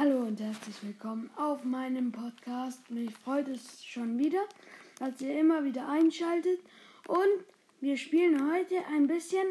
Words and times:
Hallo 0.00 0.20
und 0.22 0.40
herzlich 0.40 0.82
willkommen 0.82 1.28
auf 1.36 1.62
meinem 1.62 2.10
Podcast. 2.10 2.90
Mich 2.90 3.14
freut 3.16 3.48
es 3.48 3.84
schon 3.84 4.18
wieder, 4.18 4.40
dass 4.98 5.20
ihr 5.20 5.38
immer 5.38 5.62
wieder 5.62 5.86
einschaltet. 5.90 6.58
Und 7.06 7.44
wir 7.82 7.98
spielen 7.98 8.50
heute 8.50 8.76
ein 8.94 9.06
bisschen 9.06 9.46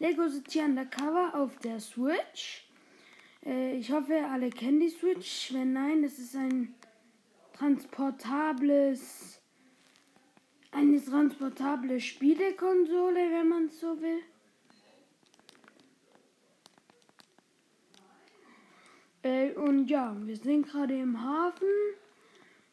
Lego 0.00 0.28
City 0.28 0.58
Undercover 0.58 1.32
auf 1.34 1.56
der 1.60 1.80
Switch. 1.80 2.68
Äh, 3.46 3.78
ich 3.78 3.90
hoffe, 3.90 4.26
alle 4.30 4.50
kennen 4.50 4.78
die 4.78 4.90
Switch. 4.90 5.54
Wenn 5.54 5.72
nein, 5.72 6.02
das 6.02 6.18
ist 6.18 6.36
ein 6.36 6.74
transportables, 7.54 9.40
eine 10.70 11.02
transportable 11.02 11.98
Spielekonsole, 11.98 13.30
wenn 13.30 13.48
man 13.48 13.70
so 13.70 13.98
will. 14.02 14.20
Äh, 19.24 19.52
und 19.54 19.88
ja, 19.88 20.14
wir 20.20 20.36
sind 20.36 20.68
gerade 20.68 20.96
im 20.96 21.20
Hafen. 21.20 21.66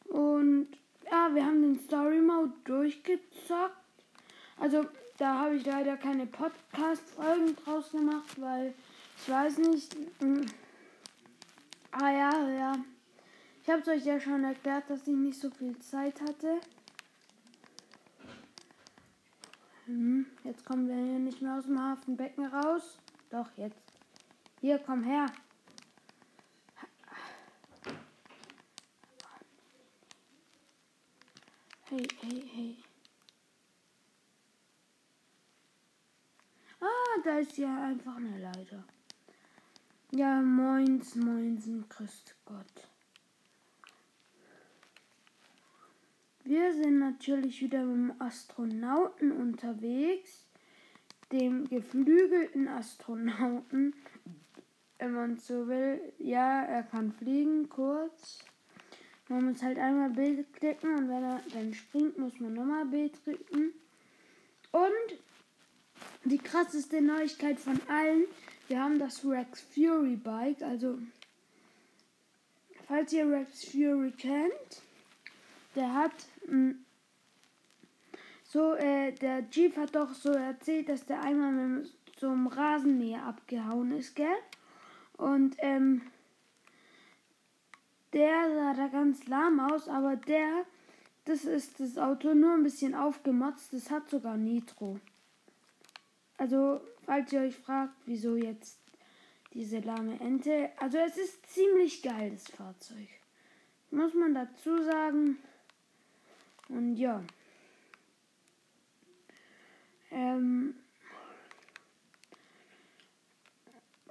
Und 0.04 0.68
ja, 1.10 1.34
wir 1.34 1.44
haben 1.44 1.62
den 1.62 1.80
Story 1.80 2.20
Mode 2.20 2.52
durchgezockt. 2.64 3.74
Also, 4.60 4.84
da 5.16 5.40
habe 5.40 5.56
ich 5.56 5.64
leider 5.64 5.96
keine 5.96 6.26
Podcast-Folgen 6.26 7.56
draus 7.56 7.90
gemacht, 7.90 8.38
weil 8.40 8.74
ich 9.18 9.32
weiß 9.32 9.58
nicht. 9.58 9.96
Hm. 10.20 10.44
Ah 11.90 12.10
ja, 12.10 12.48
ja. 12.50 12.72
Ich 13.62 13.70
habe 13.70 13.80
es 13.80 13.88
euch 13.88 14.04
ja 14.04 14.20
schon 14.20 14.44
erklärt, 14.44 14.90
dass 14.90 15.06
ich 15.08 15.14
nicht 15.14 15.40
so 15.40 15.50
viel 15.50 15.78
Zeit 15.78 16.20
hatte. 16.20 16.60
Hm, 19.86 20.26
jetzt 20.44 20.66
kommen 20.66 20.86
wir 20.86 20.96
hier 20.96 21.18
nicht 21.18 21.40
mehr 21.40 21.56
aus 21.56 21.64
dem 21.64 21.80
Hafenbecken 21.80 22.46
raus. 22.46 22.98
Doch, 23.30 23.48
jetzt. 23.56 23.82
Hier, 24.60 24.78
komm 24.78 25.02
her. 25.02 25.26
Hey, 31.92 32.08
hey, 32.22 32.42
hey. 32.54 32.76
Ah, 36.80 37.20
da 37.22 37.36
ist 37.40 37.58
ja 37.58 37.84
einfach 37.84 38.16
eine 38.16 38.38
Leiter. 38.38 38.82
Ja, 40.10 40.40
moins, 40.40 41.14
moinsen, 41.16 41.84
grüßt 41.90 42.34
Gott. 42.46 42.88
Wir 46.44 46.72
sind 46.72 46.98
natürlich 46.98 47.60
wieder 47.60 47.84
mit 47.84 48.14
dem 48.14 48.22
Astronauten 48.22 49.30
unterwegs. 49.30 50.46
Dem 51.30 51.68
geflügelten 51.68 52.68
Astronauten, 52.68 53.94
wenn 54.98 55.12
man 55.12 55.36
so 55.36 55.68
will. 55.68 56.14
Ja, 56.16 56.62
er 56.62 56.84
kann 56.84 57.12
fliegen, 57.12 57.68
kurz. 57.68 58.42
Man 59.32 59.46
muss 59.46 59.62
halt 59.62 59.78
einmal 59.78 60.10
B 60.10 60.44
klicken 60.52 60.94
und 60.94 61.08
wenn 61.08 61.24
er 61.24 61.40
dann 61.54 61.72
springt, 61.72 62.18
muss 62.18 62.38
man 62.38 62.52
nochmal 62.52 62.84
B 62.84 63.08
drücken. 63.24 63.72
Und 64.72 65.18
die 66.24 66.36
krasseste 66.36 67.00
Neuigkeit 67.00 67.58
von 67.58 67.80
allen, 67.88 68.26
wir 68.68 68.78
haben 68.78 68.98
das 68.98 69.24
Rex 69.24 69.62
Fury 69.62 70.16
Bike. 70.16 70.60
Also, 70.60 70.98
falls 72.86 73.10
ihr 73.14 73.26
Rex 73.26 73.64
Fury 73.64 74.10
kennt, 74.10 74.82
der 75.76 75.94
hat 75.94 76.12
mh, 76.46 76.74
so, 78.44 78.74
äh, 78.74 79.12
der 79.12 79.48
Chief 79.48 79.74
hat 79.78 79.94
doch 79.94 80.12
so 80.12 80.32
erzählt, 80.32 80.90
dass 80.90 81.06
der 81.06 81.22
einmal 81.22 81.52
mit 81.52 81.90
so 82.20 82.28
einem 82.28 82.48
Rasenmäher 82.48 83.22
abgehauen 83.22 83.92
ist, 83.92 84.14
gell? 84.14 84.26
Und, 85.16 85.56
ähm, 85.60 86.02
der 88.12 88.54
sah 88.54 88.74
da 88.74 88.88
ganz 88.88 89.26
lahm 89.26 89.60
aus, 89.60 89.88
aber 89.88 90.16
der, 90.16 90.64
das 91.24 91.44
ist 91.44 91.80
das 91.80 91.98
Auto 91.98 92.34
nur 92.34 92.54
ein 92.54 92.62
bisschen 92.62 92.94
aufgemotzt. 92.94 93.72
Das 93.72 93.90
hat 93.90 94.08
sogar 94.10 94.36
Nitro. 94.36 94.98
Also, 96.36 96.80
falls 97.04 97.32
ihr 97.32 97.40
euch 97.40 97.56
fragt, 97.56 97.94
wieso 98.06 98.36
jetzt 98.36 98.80
diese 99.54 99.80
lahme 99.80 100.18
Ente. 100.20 100.70
Also, 100.78 100.98
es 100.98 101.16
ist 101.16 101.46
ziemlich 101.46 102.02
geil, 102.02 102.30
das 102.32 102.48
Fahrzeug. 102.48 103.08
Muss 103.90 104.14
man 104.14 104.34
dazu 104.34 104.82
sagen. 104.82 105.38
Und 106.68 106.96
ja. 106.96 107.22
Ähm, 110.10 110.74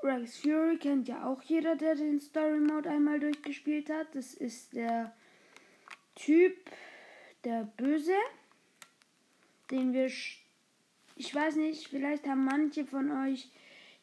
Rex 0.03 0.37
Fury 0.37 0.77
kennt 0.77 1.07
ja 1.07 1.27
auch 1.27 1.41
jeder, 1.43 1.75
der 1.75 1.95
den 1.95 2.19
Story 2.19 2.59
Mode 2.59 2.89
einmal 2.89 3.19
durchgespielt 3.19 3.89
hat. 3.89 4.13
Das 4.15 4.33
ist 4.33 4.73
der 4.73 5.15
Typ, 6.15 6.57
der 7.43 7.65
Böse, 7.77 8.15
den 9.69 9.93
wir. 9.93 10.11
Ich 11.15 11.35
weiß 11.35 11.55
nicht, 11.57 11.87
vielleicht 11.87 12.27
haben 12.27 12.45
manche 12.45 12.85
von 12.85 13.11
euch 13.25 13.51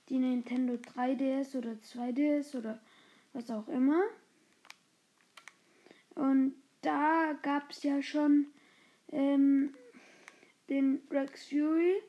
die 0.08 0.18
Nintendo 0.18 0.74
3DS 0.74 1.56
oder 1.56 1.72
2DS 1.72 2.56
oder 2.56 2.80
was 3.32 3.50
auch 3.50 3.68
immer. 3.68 4.02
Und 6.14 6.54
da 6.82 7.32
gab 7.42 7.70
es 7.70 7.82
ja 7.82 8.02
schon 8.02 8.46
ähm, 9.10 9.74
den 10.68 11.02
Rex 11.10 11.48
Fury 11.48 12.02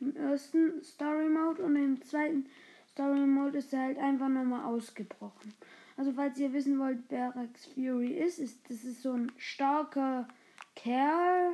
im 0.00 0.16
ersten 0.16 0.82
Story 0.82 1.28
Mode 1.28 1.62
und 1.62 1.76
im 1.76 2.02
zweiten 2.02 2.46
Story 2.96 3.26
Mode 3.26 3.58
ist 3.58 3.74
er 3.74 3.82
halt 3.82 3.98
einfach 3.98 4.30
nochmal 4.30 4.64
ausgebrochen. 4.64 5.52
Also 5.98 6.12
falls 6.12 6.38
ihr 6.38 6.54
wissen 6.54 6.78
wollt, 6.78 7.00
wer 7.10 7.36
Rex 7.36 7.66
Fury 7.66 8.12
ist, 8.12 8.38
ist 8.38 8.58
das 8.70 8.84
ist 8.84 9.02
so 9.02 9.12
ein 9.12 9.30
starker 9.36 10.26
Kerl, 10.74 11.52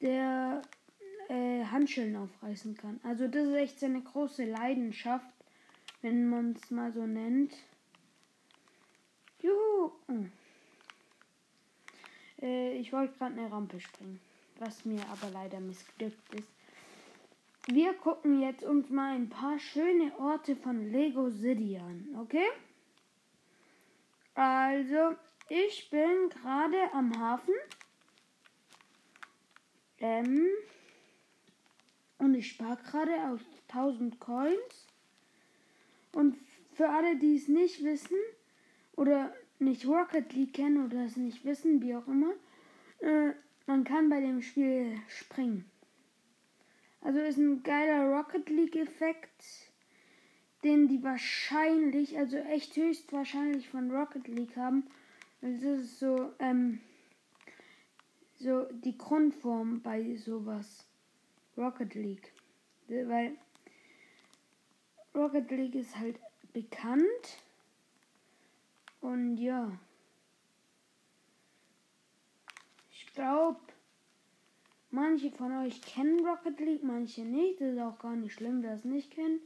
der 0.00 0.62
äh, 1.28 1.64
Handschellen 1.64 2.14
aufreißen 2.14 2.76
kann. 2.76 3.00
Also 3.02 3.26
das 3.26 3.48
ist 3.48 3.54
echt 3.54 3.80
seine 3.80 4.00
große 4.00 4.44
Leidenschaft, 4.44 5.34
wenn 6.00 6.28
man 6.28 6.52
es 6.52 6.70
mal 6.70 6.92
so 6.92 7.04
nennt. 7.04 7.54
Juhu! 9.42 9.90
Hm. 10.06 10.30
Äh, 12.40 12.78
ich 12.78 12.92
wollte 12.92 13.18
gerade 13.18 13.34
eine 13.34 13.50
Rampe 13.50 13.80
springen, 13.80 14.20
was 14.60 14.84
mir 14.84 15.04
aber 15.08 15.28
leider 15.32 15.58
missglückt 15.58 16.34
ist. 16.36 16.57
Wir 17.70 17.92
gucken 17.92 18.40
jetzt 18.40 18.64
uns 18.64 18.88
mal 18.88 19.14
ein 19.14 19.28
paar 19.28 19.58
schöne 19.58 20.10
Orte 20.18 20.56
von 20.56 20.90
Lego 20.90 21.28
City 21.28 21.76
an, 21.76 22.16
okay? 22.18 22.48
Also, 24.34 25.14
ich 25.50 25.90
bin 25.90 26.30
gerade 26.30 26.90
am 26.94 27.12
Hafen. 27.18 27.52
Ähm, 29.98 30.46
und 32.16 32.34
ich 32.36 32.52
spare 32.52 32.78
gerade 32.90 33.30
auf 33.30 33.42
1000 33.70 34.18
Coins. 34.18 34.86
Und 36.12 36.38
für 36.72 36.88
alle, 36.88 37.16
die 37.16 37.36
es 37.36 37.48
nicht 37.48 37.84
wissen 37.84 38.16
oder 38.96 39.34
nicht 39.58 39.84
Rocket 39.84 40.32
League 40.32 40.54
kennen 40.54 40.86
oder 40.86 41.04
es 41.04 41.18
nicht 41.18 41.44
wissen, 41.44 41.82
wie 41.82 41.94
auch 41.94 42.06
immer, 42.06 42.32
äh, 43.00 43.34
man 43.66 43.84
kann 43.84 44.08
bei 44.08 44.22
dem 44.22 44.40
Spiel 44.40 44.98
springen. 45.08 45.70
Also 47.08 47.20
ist 47.20 47.38
ein 47.38 47.62
geiler 47.62 48.04
Rocket 48.14 48.50
League-Effekt, 48.50 49.42
den 50.62 50.88
die 50.88 51.02
wahrscheinlich, 51.02 52.18
also 52.18 52.36
echt 52.36 52.76
höchstwahrscheinlich 52.76 53.66
von 53.70 53.90
Rocket 53.90 54.28
League 54.28 54.54
haben. 54.58 54.86
Das 55.40 55.62
ist 55.62 56.00
so, 56.00 56.34
ähm, 56.38 56.82
so 58.38 58.70
die 58.72 58.98
Grundform 58.98 59.80
bei 59.80 60.16
sowas. 60.16 60.86
Rocket 61.56 61.94
League. 61.94 62.30
Weil 62.88 63.38
Rocket 65.14 65.50
League 65.50 65.76
ist 65.76 65.96
halt 65.96 66.20
bekannt. 66.52 67.38
Und 69.00 69.38
ja. 69.38 69.72
Ich 72.90 73.06
glaube, 73.14 73.60
Manche 74.90 75.30
von 75.30 75.52
euch 75.58 75.82
kennen 75.82 76.24
Rocket 76.26 76.58
League, 76.60 76.82
manche 76.82 77.22
nicht. 77.22 77.60
Das 77.60 77.74
ist 77.74 77.80
auch 77.80 77.98
gar 77.98 78.16
nicht 78.16 78.34
schlimm, 78.34 78.62
wer 78.62 78.74
es 78.74 78.84
nicht 78.84 79.10
kennt. 79.10 79.42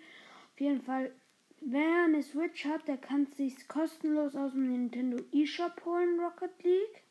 Auf 0.53 0.61
jeden 0.61 0.83
Fall, 0.83 1.13
wer 1.61 2.05
eine 2.05 2.23
Switch 2.23 2.65
hat, 2.65 2.87
der 2.87 2.97
kann 2.97 3.25
es 3.25 3.37
sich 3.37 3.67
kostenlos 3.67 4.37
aus 4.37 4.53
dem 4.53 4.71
Nintendo 4.71 5.23
eShop 5.33 5.85
holen, 5.85 6.21
Rocket 6.21 6.63
League. 6.63 7.03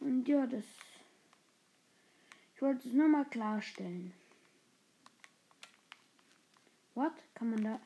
Und 0.00 0.26
ja, 0.26 0.46
das. 0.46 0.64
Ich 2.54 2.62
wollte 2.62 2.88
es 2.88 2.94
nur 2.94 3.08
mal 3.08 3.24
klarstellen. 3.26 4.12
What? 6.94 7.12
Kann 7.34 7.50
man 7.50 7.64
da. 7.64 7.80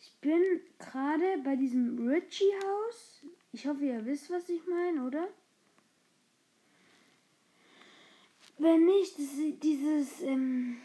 Ich 0.00 0.12
bin 0.20 0.42
gerade 0.78 1.38
bei 1.42 1.56
diesem 1.56 2.06
Richie 2.06 2.52
Haus. 2.62 3.24
Ich 3.52 3.66
hoffe, 3.66 3.84
ihr 3.84 4.04
wisst, 4.04 4.30
was 4.30 4.48
ich 4.48 4.66
meine, 4.66 5.04
oder? 5.04 5.28
Wenn 8.60 8.84
nicht, 8.84 9.16
dieses, 9.62 10.20
ähm, 10.20 10.76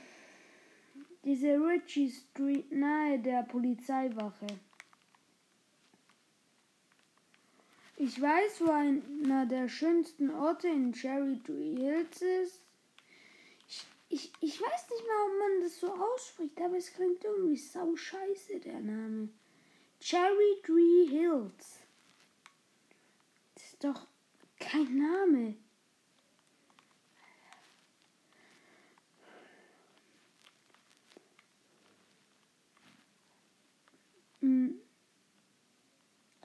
diese 1.26 1.56
Ritchie 1.60 2.10
Street 2.10 2.72
nahe 2.72 3.20
der 3.20 3.44
Polizeiwache. 3.44 4.48
Ich 7.98 8.22
weiß, 8.22 8.62
wo 8.62 8.72
einer 8.72 9.46
der 9.46 9.68
schönsten 9.68 10.30
Orte 10.30 10.70
in 10.70 10.94
Cherry 10.94 11.38
Tree 11.44 11.76
Hills 11.76 12.22
ist. 12.22 12.62
Ich, 13.68 13.86
ich, 14.08 14.32
ich 14.40 14.62
weiß 14.62 14.90
nicht 14.92 15.08
mal, 15.08 15.26
ob 15.26 15.40
man 15.40 15.62
das 15.62 15.78
so 15.78 15.94
ausspricht, 15.94 16.58
aber 16.62 16.78
es 16.78 16.94
klingt 16.94 17.26
irgendwie 17.26 17.58
sau 17.58 17.94
scheiße, 17.94 18.62
der 18.62 18.80
Name. 18.80 19.28
Cherry 20.00 20.62
Tree 20.64 21.08
Hills. 21.10 21.82
Das 23.54 23.64
ist 23.66 23.84
doch 23.84 24.08
kein 24.60 24.98
Name. 24.98 25.65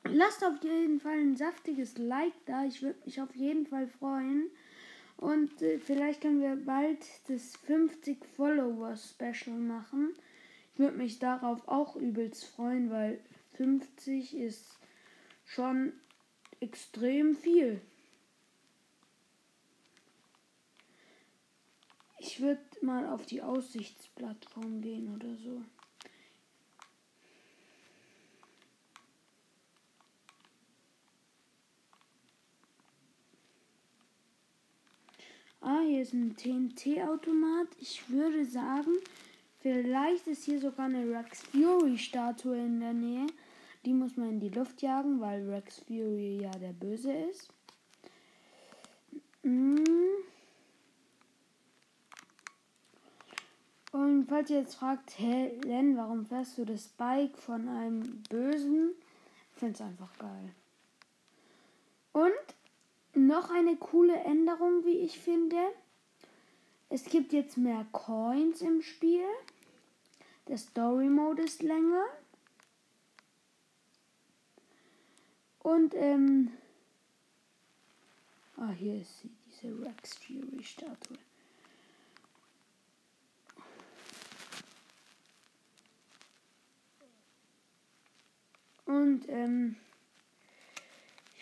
Lasst 0.05 0.45
auf 0.45 0.63
jeden 0.63 1.01
Fall 1.01 1.19
ein 1.19 1.37
saftiges 1.37 1.97
Like 1.99 2.35
da. 2.47 2.65
Ich 2.65 2.83
würde 2.83 2.99
mich 3.05 3.21
auf 3.21 3.35
jeden 3.35 3.67
Fall 3.67 3.87
freuen. 3.87 4.51
Und 5.17 5.61
äh, 5.61 5.79
vielleicht 5.79 6.23
können 6.23 6.41
wir 6.41 6.57
bald 6.57 6.99
das 7.29 7.57
50 7.67 8.25
Follower 8.25 8.97
Special 8.97 9.57
machen. 9.57 10.15
Ich 10.73 10.79
würde 10.79 10.97
mich 10.97 11.19
darauf 11.19 11.69
auch 11.69 11.97
übelst 11.97 12.47
freuen, 12.47 12.91
weil 12.91 13.21
50 13.55 14.35
ist 14.37 14.79
schon 15.45 15.93
extrem 16.61 17.35
viel. 17.35 17.81
Ich 22.19 22.41
würde 22.41 22.63
mal 22.83 23.07
auf 23.07 23.27
die 23.27 23.43
Aussichtsplattform 23.43 24.81
gehen 24.81 25.15
oder 25.15 25.37
so. 25.37 25.63
Ah, 35.63 35.81
hier 35.87 36.01
ist 36.01 36.15
ein 36.15 36.35
TNT-Automat. 36.37 37.69
Ich 37.79 38.09
würde 38.09 38.47
sagen, 38.47 38.93
vielleicht 39.59 40.27
ist 40.27 40.45
hier 40.45 40.59
sogar 40.59 40.87
eine 40.87 41.05
Rex 41.15 41.43
Fury-Statue 41.43 42.57
in 42.57 42.81
der 42.81 42.95
Nähe. 42.95 43.27
Die 43.85 43.93
muss 43.93 44.17
man 44.17 44.31
in 44.31 44.41
die 44.41 44.49
Luft 44.49 44.81
jagen, 44.81 45.21
weil 45.21 45.47
Rex 45.51 45.81
Fury 45.81 46.39
ja 46.41 46.51
der 46.51 46.73
Böse 46.73 47.13
ist. 47.13 47.53
Mm. 49.43 49.85
Und 53.93 54.27
falls 54.29 54.49
ihr 54.49 54.61
jetzt 54.61 54.77
fragt, 54.77 55.19
hä, 55.19 55.59
Len, 55.65 55.95
warum 55.97 56.25
fährst 56.25 56.57
du 56.57 56.65
das 56.65 56.89
Bike 56.89 57.37
von 57.37 57.69
einem 57.69 58.23
Bösen? 58.31 58.93
Ich 59.53 59.59
finde 59.59 59.75
es 59.75 59.81
einfach 59.83 60.17
geil. 60.17 60.55
Und 62.13 62.55
noch 63.15 63.51
eine 63.51 63.77
coole 63.77 64.15
Änderung, 64.15 64.85
wie 64.85 64.99
ich 64.99 65.19
finde. 65.19 65.59
Es 66.89 67.05
gibt 67.05 67.33
jetzt 67.33 67.57
mehr 67.57 67.87
Coins 67.93 68.63
im 68.63 68.83
Spiel. 68.83 69.25
Der 70.49 70.59
Story 70.59 71.09
Mode 71.09 71.43
ist 71.43 71.63
länger. 71.63 72.05
Und, 75.61 75.95
ähm. 75.95 76.51
Ah, 78.57 78.71
hier 78.71 79.01
ist 79.01 79.21
sie, 79.21 79.31
diese 79.47 79.81
Rex 79.83 80.15
Fury 80.19 80.63
Statue. 80.65 81.19
Und, 88.87 89.29
ähm. 89.29 89.77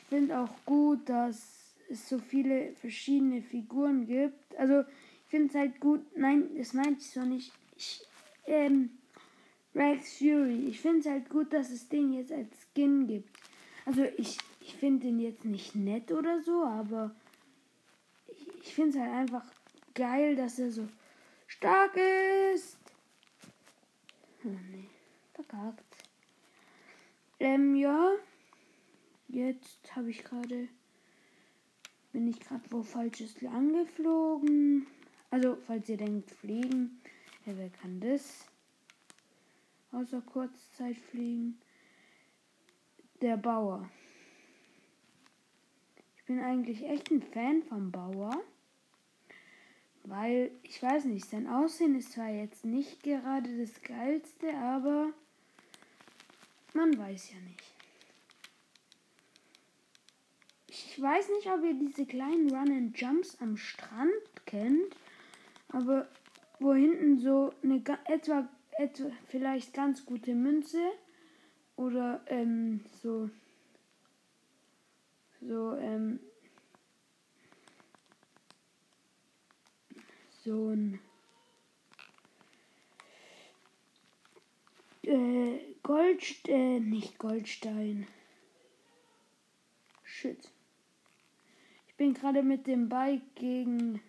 Finde 0.08 0.38
auch 0.38 0.54
gut, 0.64 1.08
dass 1.08 1.74
es 1.88 2.08
so 2.08 2.18
viele 2.18 2.72
verschiedene 2.76 3.42
Figuren 3.42 4.06
gibt. 4.06 4.56
Also 4.56 4.80
ich 4.80 5.30
finde 5.30 5.48
es 5.48 5.54
halt 5.54 5.80
gut. 5.80 6.00
Nein, 6.16 6.50
das 6.56 6.72
meinte 6.72 7.00
ich 7.00 7.10
so 7.10 7.20
nicht. 7.20 7.52
Ich, 7.76 8.02
ähm, 8.46 8.90
Rex 9.74 10.18
Fury. 10.18 10.66
Ich 10.68 10.80
finde 10.80 11.00
es 11.00 11.06
halt 11.06 11.28
gut, 11.28 11.52
dass 11.52 11.70
es 11.70 11.88
den 11.88 12.12
jetzt 12.12 12.32
als 12.32 12.48
Skin 12.72 13.06
gibt. 13.06 13.36
Also 13.84 14.04
ich, 14.16 14.38
ich 14.60 14.74
finde 14.74 15.06
den 15.06 15.20
jetzt 15.20 15.44
nicht 15.44 15.74
nett 15.74 16.10
oder 16.10 16.42
so, 16.42 16.64
aber 16.64 17.14
ich, 18.26 18.48
ich 18.62 18.74
finde 18.74 18.90
es 18.90 19.04
halt 19.04 19.12
einfach 19.12 19.44
geil, 19.94 20.36
dass 20.36 20.58
er 20.58 20.70
so 20.70 20.88
stark 21.46 21.96
ist. 22.54 22.78
Oh 24.44 24.48
nee, 24.70 24.88
verkackt. 25.34 25.84
Ähm, 27.40 27.76
ja. 27.76 28.12
Jetzt 29.28 29.94
habe 29.94 30.10
ich 30.10 30.24
gerade 30.24 30.68
bin 32.12 32.26
ich 32.26 32.40
gerade 32.40 32.64
wo 32.70 32.82
Falsches 32.82 33.34
angeflogen. 33.44 34.86
Also, 35.30 35.56
falls 35.66 35.88
ihr 35.88 35.96
denkt, 35.96 36.30
fliegen. 36.30 37.00
Ja, 37.44 37.56
wer 37.56 37.70
kann 37.70 38.00
das? 38.00 38.46
Außer 39.92 40.20
Kurzzeit 40.22 40.96
fliegen. 40.96 41.60
Der 43.20 43.36
Bauer. 43.36 43.88
Ich 46.16 46.24
bin 46.24 46.40
eigentlich 46.40 46.84
echt 46.84 47.10
ein 47.10 47.22
Fan 47.22 47.62
vom 47.62 47.90
Bauer. 47.90 48.42
Weil, 50.04 50.50
ich 50.62 50.82
weiß 50.82 51.04
nicht, 51.04 51.26
sein 51.26 51.46
Aussehen 51.46 51.94
ist 51.94 52.12
zwar 52.12 52.30
jetzt 52.30 52.64
nicht 52.64 53.02
gerade 53.02 53.58
das 53.58 53.82
geilste, 53.82 54.54
aber 54.56 55.12
man 56.72 56.96
weiß 56.96 57.32
ja 57.32 57.40
nicht. 57.40 57.67
Ich 60.86 61.02
weiß 61.02 61.30
nicht, 61.30 61.48
ob 61.48 61.64
ihr 61.64 61.74
diese 61.74 62.06
kleinen 62.06 62.50
Run 62.50 62.70
and 62.70 63.00
Jumps 63.00 63.36
am 63.40 63.56
Strand 63.56 64.12
kennt, 64.46 64.94
aber 65.70 66.08
wo 66.60 66.72
hinten 66.72 67.18
so 67.18 67.52
eine 67.64 67.82
etwa, 68.04 68.48
etwa 68.78 69.10
vielleicht 69.26 69.74
ganz 69.74 70.06
gute 70.06 70.34
Münze 70.34 70.80
oder 71.74 72.20
ähm, 72.26 72.84
so 73.02 73.28
so 75.40 75.74
ähm, 75.76 76.20
so 80.44 80.70
ein 80.70 81.00
äh, 85.02 85.58
Gold, 85.82 86.48
äh, 86.48 86.78
nicht 86.78 87.18
Goldstein. 87.18 88.06
Shit 90.04 90.50
bin 91.98 92.14
gerade 92.14 92.42
mit 92.42 92.66
dem 92.66 92.88
Bike 92.88 93.34
gegen 93.34 94.00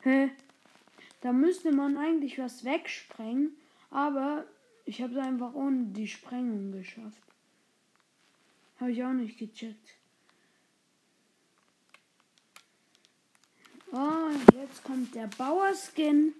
Hä? 0.00 0.30
Da 1.20 1.32
müsste 1.32 1.72
man 1.72 1.96
eigentlich 1.96 2.38
was 2.38 2.64
wegsprengen, 2.64 3.56
aber 3.90 4.46
ich 4.84 5.02
habe 5.02 5.12
es 5.14 5.18
einfach 5.18 5.52
ohne 5.54 5.86
die 5.86 6.06
Sprengung 6.06 6.70
geschafft. 6.70 7.20
Habe 8.78 8.92
ich 8.92 9.02
auch 9.02 9.12
nicht 9.12 9.36
gecheckt. 9.36 9.96
Oh, 13.90 14.30
jetzt 14.54 14.84
kommt 14.84 15.12
der 15.14 15.26
Bauerskin 15.36 16.34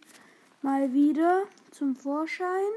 mal 0.66 0.92
wieder 0.92 1.46
zum 1.70 1.94
Vorschein. 1.94 2.72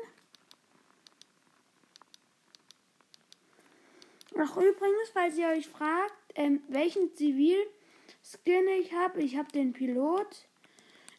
Ach 4.38 4.56
übrigens, 4.58 5.10
falls 5.12 5.36
ihr 5.40 5.48
euch 5.48 5.68
fragt, 5.68 6.14
ähm, 6.36 6.62
welchen 6.68 7.16
Zivil-Skin 7.16 8.68
ich 8.80 8.94
habe, 8.94 9.24
ich 9.24 9.38
habe 9.38 9.52
den 9.52 9.74
Pilot. 9.74 10.48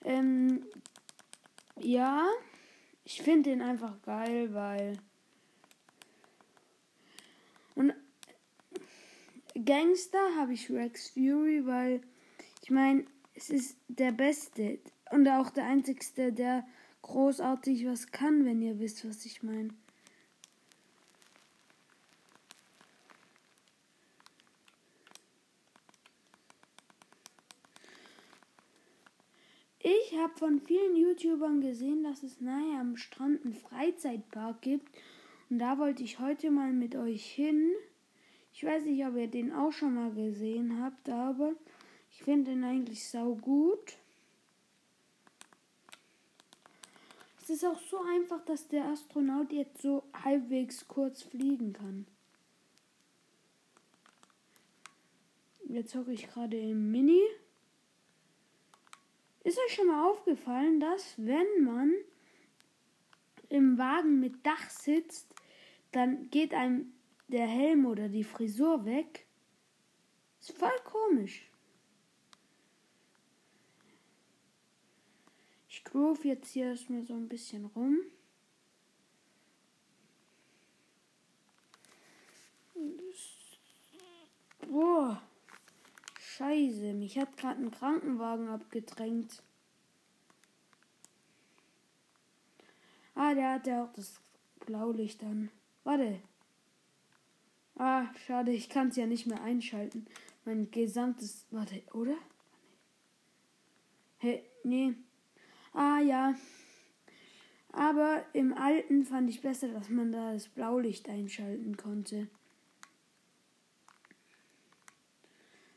Ähm, 0.04 0.64
ja, 1.76 2.28
ich 3.02 3.20
finde 3.20 3.50
den 3.50 3.62
einfach 3.62 4.00
geil, 4.02 4.54
weil 4.54 4.96
und 7.74 7.92
Gangster 9.64 10.36
habe 10.36 10.52
ich 10.52 10.70
Rex 10.70 11.10
Fury, 11.10 11.66
weil 11.66 12.00
ich 12.62 12.70
meine, 12.70 13.06
es 13.34 13.50
ist 13.50 13.76
der 13.88 14.12
beste 14.12 14.78
und 15.10 15.28
auch 15.28 15.50
der 15.50 15.66
einzigste, 15.66 16.32
der 16.32 16.64
großartig 17.02 17.86
was 17.86 18.10
kann, 18.10 18.44
wenn 18.44 18.62
ihr 18.62 18.78
wisst, 18.78 19.06
was 19.08 19.24
ich 19.24 19.42
meine. 19.42 19.70
Ich 29.82 30.14
habe 30.18 30.36
von 30.36 30.60
vielen 30.60 30.94
YouTubern 30.94 31.62
gesehen, 31.62 32.04
dass 32.04 32.22
es 32.22 32.40
nahe 32.40 32.78
am 32.78 32.96
Strand 32.96 33.44
einen 33.44 33.54
Freizeitpark 33.54 34.60
gibt. 34.60 34.88
Und 35.48 35.58
da 35.58 35.78
wollte 35.78 36.02
ich 36.02 36.18
heute 36.18 36.50
mal 36.50 36.72
mit 36.72 36.94
euch 36.96 37.24
hin. 37.24 37.72
Ich 38.52 38.62
weiß 38.62 38.84
nicht, 38.84 39.04
ob 39.06 39.16
ihr 39.16 39.28
den 39.28 39.52
auch 39.52 39.72
schon 39.72 39.94
mal 39.94 40.12
gesehen 40.12 40.82
habt, 40.82 41.08
aber 41.08 41.54
ich 42.10 42.22
finde 42.22 42.50
den 42.50 42.64
eigentlich 42.64 43.08
sau 43.08 43.34
gut. 43.36 43.96
Es 47.50 47.56
ist 47.56 47.64
auch 47.64 47.80
so 47.80 48.00
einfach, 48.04 48.44
dass 48.44 48.68
der 48.68 48.84
Astronaut 48.84 49.50
jetzt 49.50 49.82
so 49.82 50.04
halbwegs 50.14 50.86
kurz 50.86 51.24
fliegen 51.24 51.72
kann. 51.72 52.06
Jetzt 55.64 55.96
hocke 55.96 56.12
ich 56.12 56.28
gerade 56.28 56.56
im 56.56 56.92
Mini. 56.92 57.20
Ist 59.42 59.58
euch 59.58 59.74
schon 59.74 59.88
mal 59.88 60.08
aufgefallen, 60.08 60.78
dass 60.78 61.14
wenn 61.16 61.64
man 61.64 61.92
im 63.48 63.76
Wagen 63.78 64.20
mit 64.20 64.46
Dach 64.46 64.70
sitzt, 64.70 65.34
dann 65.90 66.30
geht 66.30 66.54
einem 66.54 66.92
der 67.26 67.48
Helm 67.48 67.84
oder 67.84 68.08
die 68.08 68.22
Frisur 68.22 68.84
weg? 68.84 69.26
Ist 70.38 70.56
voll 70.56 70.78
komisch. 70.84 71.49
Ich 75.80 75.84
groove 75.84 76.26
jetzt 76.26 76.52
hier 76.52 76.66
erstmal 76.66 77.02
so 77.04 77.14
ein 77.14 77.26
bisschen 77.26 77.64
rum. 77.64 77.96
Boah. 84.68 85.22
Scheiße, 86.18 86.92
mich 86.92 87.18
hat 87.18 87.34
gerade 87.38 87.62
ein 87.62 87.70
Krankenwagen 87.70 88.48
abgedrängt. 88.48 89.42
Ah, 93.14 93.34
der 93.34 93.54
hat 93.54 93.66
ja 93.66 93.84
auch 93.84 93.92
das 93.94 94.20
Blaulicht 94.66 95.22
an. 95.22 95.50
Warte. 95.84 96.20
Ah, 97.76 98.14
schade, 98.26 98.52
ich 98.52 98.68
kann 98.68 98.88
es 98.88 98.96
ja 98.96 99.06
nicht 99.06 99.26
mehr 99.26 99.42
einschalten. 99.42 100.06
Mein 100.44 100.70
gesamtes. 100.70 101.46
Warte, 101.50 101.82
oder? 101.94 102.16
Hey, 104.18 104.44
nee. 104.62 104.94
Ah 105.72 106.00
ja. 106.00 106.34
Aber 107.72 108.24
im 108.32 108.52
alten 108.52 109.04
fand 109.04 109.30
ich 109.30 109.40
besser, 109.40 109.68
dass 109.68 109.88
man 109.88 110.10
da 110.10 110.32
das 110.32 110.48
Blaulicht 110.48 111.08
einschalten 111.08 111.76
konnte. 111.76 112.28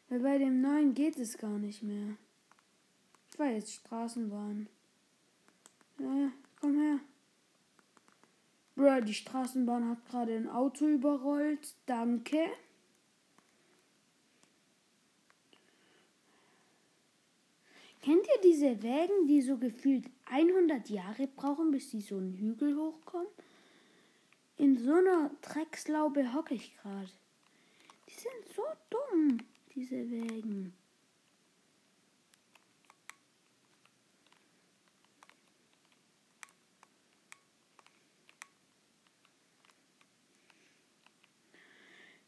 Weil 0.09 0.19
bei 0.19 0.37
dem 0.37 0.61
neuen 0.61 0.93
geht 0.93 1.17
es 1.17 1.37
gar 1.37 1.57
nicht 1.59 1.83
mehr. 1.83 2.17
Ich 3.31 3.39
war 3.39 3.47
jetzt 3.47 3.73
Straßenbahn. 3.73 4.67
Ja, 5.99 6.31
komm 6.59 6.79
her. 6.79 6.99
Bro, 8.75 9.01
die 9.01 9.13
Straßenbahn 9.13 9.89
hat 9.89 10.05
gerade 10.05 10.35
ein 10.35 10.49
Auto 10.49 10.87
überrollt. 10.87 11.75
Danke. 11.85 12.49
Kennt 18.03 18.27
ihr 18.27 18.41
diese 18.41 18.83
Wägen, 18.83 19.27
die 19.27 19.41
so 19.41 19.57
gefühlt 19.57 20.09
100 20.25 20.89
Jahre 20.89 21.25
brauchen, 21.25 21.71
bis 21.71 21.89
sie 21.89 22.01
so 22.01 22.17
einen 22.17 22.33
Hügel 22.33 22.75
hochkommen? 22.75 23.29
In 24.57 24.77
so 24.77 24.91
einer 24.95 25.31
Dreckslaube 25.41 26.33
hocke 26.33 26.53
ich 26.53 26.75
gerade. 26.75 27.09
Die 28.09 28.13
sind 28.13 28.53
so 28.53 28.63
dumm 28.89 29.37
diese 29.73 29.95
Wägen. 30.11 30.73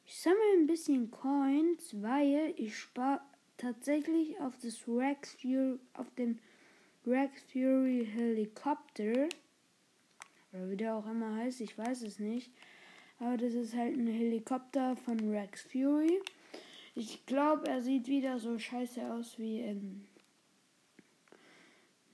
Ich 0.05 0.17
sammle 0.21 0.39
ein 0.53 0.67
bisschen 0.67 1.11
Coins, 1.11 2.01
weil 2.01 2.53
ich 2.55 2.77
spare 2.77 3.19
tatsächlich 3.57 4.39
auf 4.39 4.53
das 4.61 4.87
Rex 4.87 5.35
Fury, 5.41 5.79
auf 5.93 6.09
den 6.15 6.39
Rex 7.05 7.41
Fury 7.51 8.07
Helikopter. 8.11 9.29
Oder 10.53 10.69
wie 10.69 10.77
der 10.77 10.95
auch 10.95 11.05
immer 11.05 11.35
heißt, 11.35 11.61
ich 11.61 11.77
weiß 11.77 12.01
es 12.03 12.19
nicht. 12.19 12.51
Aber 13.19 13.37
das 13.37 13.53
ist 13.53 13.75
halt 13.75 13.97
ein 13.97 14.07
Helikopter 14.07 14.95
von 14.97 15.19
Rex 15.31 15.61
Fury. 15.63 16.19
Ich 16.95 17.25
glaube, 17.25 17.67
er 17.67 17.81
sieht 17.81 18.07
wieder 18.07 18.39
so 18.39 18.57
scheiße 18.57 19.13
aus 19.13 19.37
wie 19.37 19.59
ähm, 19.59 20.05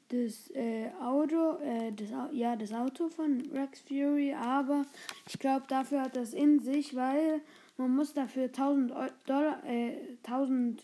das 0.09 0.49
äh, 0.51 0.89
Auto, 0.99 1.57
äh, 1.63 1.91
das, 1.93 2.09
ja, 2.33 2.55
das 2.55 2.73
Auto 2.73 3.09
von 3.09 3.41
Rex 3.53 3.79
Fury, 3.81 4.33
aber 4.33 4.85
ich 5.27 5.39
glaube, 5.39 5.65
dafür 5.67 6.01
hat 6.01 6.15
das 6.15 6.33
in 6.33 6.59
sich, 6.59 6.95
weil 6.95 7.41
man 7.77 7.95
muss 7.95 8.13
dafür 8.13 8.45
1000 8.45 8.91
Dollar, 9.25 9.63
äh, 9.65 10.17
1000 10.25 10.83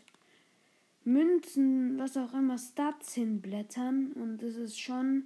Münzen, 1.08 1.98
was 1.98 2.18
auch 2.18 2.34
immer, 2.34 2.58
Stats 2.58 3.14
hinblättern 3.14 4.12
und 4.12 4.40
das 4.42 4.56
ist 4.56 4.78
schon 4.78 5.24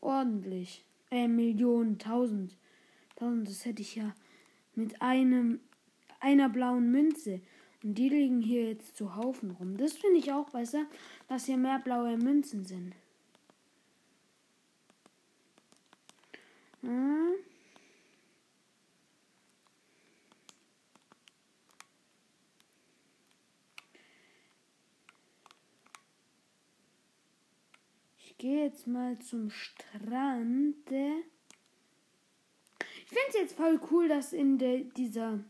ordentlich. 0.00 0.84
Äh, 1.10 1.26
Millionen, 1.26 1.94
1000. 1.94 2.56
1000, 3.16 3.48
das 3.48 3.64
hätte 3.64 3.82
ich 3.82 3.96
ja 3.96 4.14
mit 4.76 5.02
einem, 5.02 5.58
einer 6.20 6.48
blauen 6.48 6.92
Münze. 6.92 7.40
Und 7.82 7.98
die 7.98 8.08
liegen 8.08 8.42
hier 8.42 8.68
jetzt 8.68 8.96
zu 8.96 9.16
Haufen 9.16 9.50
rum. 9.50 9.76
Das 9.76 9.94
finde 9.94 10.18
ich 10.18 10.32
auch 10.32 10.50
besser, 10.50 10.86
dass 11.26 11.46
hier 11.46 11.56
mehr 11.56 11.80
blaue 11.80 12.16
Münzen 12.16 12.64
sind. 12.64 12.94
Hm. 16.82 17.32
Gehe 28.38 28.64
jetzt 28.64 28.86
mal 28.86 29.18
zum 29.20 29.50
Strand. 29.50 30.90
Ich 33.02 33.08
finde 33.08 33.28
es 33.28 33.34
jetzt 33.34 33.56
voll 33.56 33.80
cool, 33.90 34.08
dass 34.08 34.32
in 34.32 34.58
de, 34.58 34.84
dieser 34.92 35.40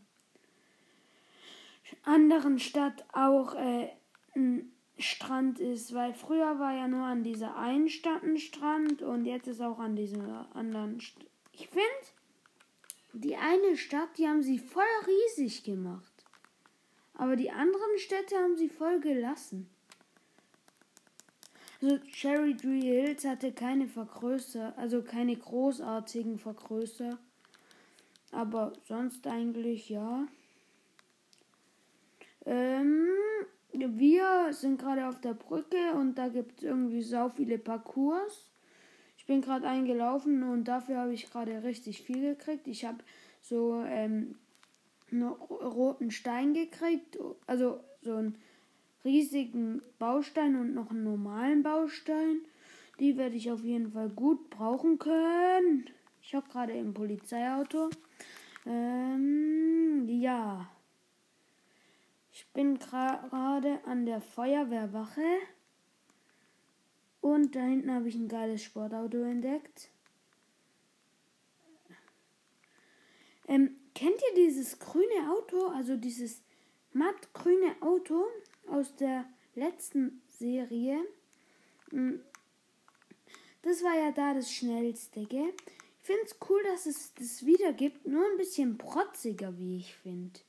anderen 2.03 2.59
Stadt 2.59 3.05
auch 3.11 3.55
äh, 3.55 3.89
ein 4.35 4.71
Strand 4.97 5.59
ist, 5.59 5.93
weil 5.93 6.13
früher 6.13 6.59
war 6.59 6.73
ja 6.73 6.87
nur 6.87 7.05
an 7.05 7.23
dieser 7.23 7.57
einen 7.57 7.89
Stadt 7.89 8.23
ein 8.23 8.37
Strand 8.37 9.01
und 9.01 9.25
jetzt 9.25 9.47
ist 9.47 9.61
auch 9.61 9.79
an 9.79 9.95
dieser 9.95 10.55
anderen 10.55 11.01
Stadt. 11.01 11.25
Ich 11.51 11.67
finde, 11.67 11.83
die 13.13 13.35
eine 13.35 13.77
Stadt, 13.77 14.17
die 14.17 14.27
haben 14.27 14.43
sie 14.43 14.59
voll 14.59 14.83
riesig 15.07 15.63
gemacht. 15.63 16.11
Aber 17.13 17.35
die 17.35 17.51
anderen 17.51 17.97
Städte 17.97 18.35
haben 18.37 18.57
sie 18.57 18.69
voll 18.69 18.99
gelassen. 18.99 19.69
Also 21.81 21.97
Cherry 22.11 22.55
Tree 22.55 22.81
Hills 22.81 23.25
hatte 23.25 23.51
keine 23.51 23.87
Vergrößer, 23.87 24.73
also 24.77 25.01
keine 25.01 25.35
großartigen 25.35 26.39
Vergrößer. 26.39 27.17
Aber 28.31 28.73
sonst 28.87 29.27
eigentlich 29.27 29.89
ja. 29.89 30.25
Ähm, 32.45 33.07
wir 33.71 34.47
sind 34.51 34.79
gerade 34.79 35.07
auf 35.07 35.19
der 35.19 35.33
Brücke 35.33 35.93
und 35.93 36.15
da 36.15 36.29
gibt 36.29 36.59
es 36.59 36.63
irgendwie 36.63 37.01
so 37.01 37.29
viele 37.29 37.57
Parcours. 37.57 38.51
Ich 39.17 39.25
bin 39.25 39.41
gerade 39.41 39.67
eingelaufen 39.67 40.43
und 40.43 40.65
dafür 40.65 40.97
habe 40.97 41.13
ich 41.13 41.29
gerade 41.29 41.63
richtig 41.63 42.01
viel 42.03 42.35
gekriegt. 42.35 42.67
Ich 42.67 42.85
habe 42.85 42.99
so 43.41 43.83
ähm, 43.87 44.35
einen 45.11 45.23
roten 45.23 46.11
Stein 46.11 46.53
gekriegt, 46.53 47.17
also 47.47 47.79
so 48.01 48.15
einen 48.15 48.37
riesigen 49.05 49.81
Baustein 49.99 50.55
und 50.55 50.73
noch 50.73 50.89
einen 50.89 51.03
normalen 51.03 51.63
Baustein. 51.63 52.41
Die 52.99 53.17
werde 53.17 53.35
ich 53.35 53.51
auf 53.51 53.63
jeden 53.63 53.91
Fall 53.91 54.09
gut 54.09 54.49
brauchen 54.49 54.97
können. 54.99 55.89
Ich 56.21 56.33
habe 56.33 56.49
gerade 56.49 56.73
im 56.73 56.93
Polizeiauto. 56.93 57.89
Ähm, 58.65 60.07
ja. 60.09 60.69
Ich 62.33 62.47
bin 62.47 62.79
gerade 62.79 63.79
an 63.85 64.05
der 64.05 64.21
Feuerwehrwache. 64.21 65.21
Und 67.21 67.55
da 67.55 67.61
hinten 67.61 67.91
habe 67.91 68.09
ich 68.09 68.15
ein 68.15 68.27
geiles 68.27 68.63
Sportauto 68.63 69.17
entdeckt. 69.17 69.89
Ähm, 73.47 73.75
kennt 73.93 74.15
ihr 74.29 74.35
dieses 74.35 74.79
grüne 74.79 75.31
Auto, 75.31 75.67
also 75.67 75.95
dieses 75.95 76.41
mattgrüne 76.93 77.75
Auto 77.81 78.25
aus 78.67 78.95
der 78.95 79.25
letzten 79.55 80.21
Serie? 80.27 80.99
Hm, 81.91 82.21
das 83.61 83.83
war 83.83 83.97
ja 83.97 84.11
da 84.11 84.33
das 84.33 84.51
schnellste, 84.51 85.25
gell? 85.25 85.53
Ich 86.01 86.07
finde 86.07 86.23
es 86.25 86.37
cool, 86.49 86.61
dass 86.63 86.85
es 86.85 87.13
das 87.15 87.45
wieder 87.45 87.73
gibt, 87.73 88.05
nur 88.05 88.23
ein 88.23 88.37
bisschen 88.37 88.77
protziger, 88.77 89.57
wie 89.57 89.77
ich 89.77 89.95
finde. 89.95 90.39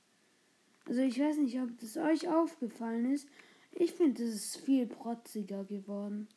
Also 0.86 1.00
ich 1.00 1.18
weiß 1.18 1.38
nicht, 1.38 1.58
ob 1.58 1.78
das 1.80 1.96
euch 1.96 2.28
aufgefallen 2.28 3.12
ist. 3.12 3.26
Ich 3.72 3.92
finde, 3.92 4.22
es 4.22 4.34
ist 4.34 4.56
viel 4.58 4.86
protziger 4.86 5.64
geworden. 5.64 6.28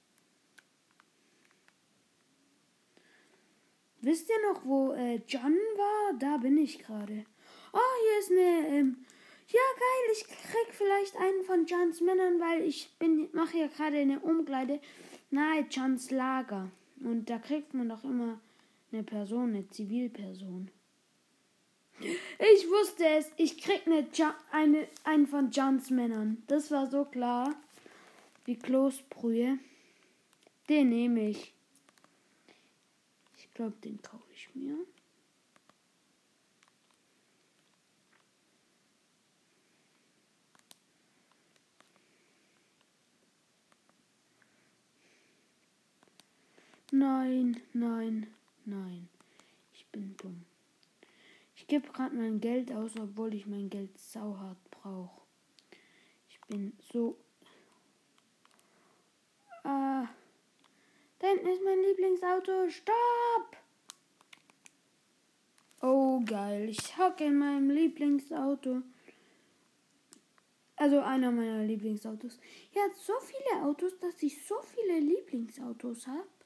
Wisst 4.01 4.29
ihr 4.29 4.51
noch, 4.53 4.65
wo 4.65 4.93
äh, 4.93 5.21
John 5.27 5.53
war? 5.53 6.17
Da 6.17 6.38
bin 6.38 6.57
ich 6.57 6.79
gerade. 6.79 7.25
Oh, 7.74 7.79
hier 8.01 8.19
ist 8.19 8.31
eine. 8.31 8.67
Ähm, 8.77 9.05
ja, 9.51 9.62
geil, 9.75 10.13
ich 10.13 10.27
krieg 10.27 10.74
vielleicht 10.74 11.15
einen 11.18 11.44
von 11.44 11.65
Johns 11.65 12.01
Männern, 12.01 12.39
weil 12.39 12.62
ich 12.62 12.89
bin 13.00 13.29
mache 13.34 13.58
ja 13.58 13.68
gerade 13.68 13.98
eine 13.98 14.20
Umkleide 14.20 14.79
nahe 15.32 15.65
Johns 15.70 16.12
Lager. 16.12 16.70
Und 17.03 17.29
da 17.29 17.39
kriegt 17.39 17.74
man 17.74 17.89
doch 17.89 18.03
immer 18.03 18.39
eine 18.91 19.03
Person, 19.03 19.50
eine 19.50 19.70
Zivilperson. 19.70 20.70
Ich 22.00 22.70
wusste 22.70 23.06
es. 23.06 23.32
Ich 23.38 23.58
krieg 23.58 23.82
eine, 23.86 24.08
eine, 24.51 24.88
einen 25.03 25.27
von 25.27 25.51
Johns 25.51 25.89
Männern. 25.89 26.44
Das 26.48 26.72
war 26.72 26.88
so 26.88 27.06
klar. 27.06 27.56
Wie 28.46 28.58
Kloßbrühe. 28.58 29.60
Den 30.70 30.89
nehme 30.89 31.29
ich. 31.29 31.53
Ich 33.38 33.53
glaube, 33.53 33.75
den 33.84 34.01
kaufe 34.01 34.32
ich 34.34 34.50
mir. 34.53 34.77
Nein, 46.91 47.62
nein, 47.74 48.27
nein. 48.65 49.10
Ich 49.74 49.86
bin 49.88 50.15
dumm. 50.17 50.43
Ich 51.55 51.67
gebe 51.67 51.88
gerade 51.88 52.15
mein 52.15 52.39
Geld 52.41 52.72
aus, 52.72 52.91
obwohl 53.00 53.34
ich 53.34 53.46
mein 53.46 53.69
Geld 53.69 53.96
sauhart 53.98 54.58
brauche. 54.72 55.22
Ich 56.29 56.41
bin 56.48 56.74
so. 56.91 57.17
Ah. 59.63 60.08
Da 61.19 61.27
hinten 61.27 61.48
ist 61.48 61.63
mein 61.63 61.81
Lieblingsauto. 61.81 62.69
Stopp! 62.69 63.58
Oh, 65.81 66.22
geil. 66.25 66.69
Ich 66.69 66.98
hocke 66.98 67.25
in 67.25 67.38
meinem 67.38 67.69
Lieblingsauto. 67.69 68.81
Also 70.75 71.01
einer 71.01 71.31
meiner 71.31 71.63
Lieblingsautos. 71.65 72.39
Er 72.74 72.84
hat 72.84 72.96
so 72.96 73.13
viele 73.19 73.63
Autos, 73.63 74.00
dass 74.00 74.24
ich 74.24 74.43
so 74.46 74.55
viele 74.62 75.00
Lieblingsautos 75.00 76.08
habe. 76.08 76.38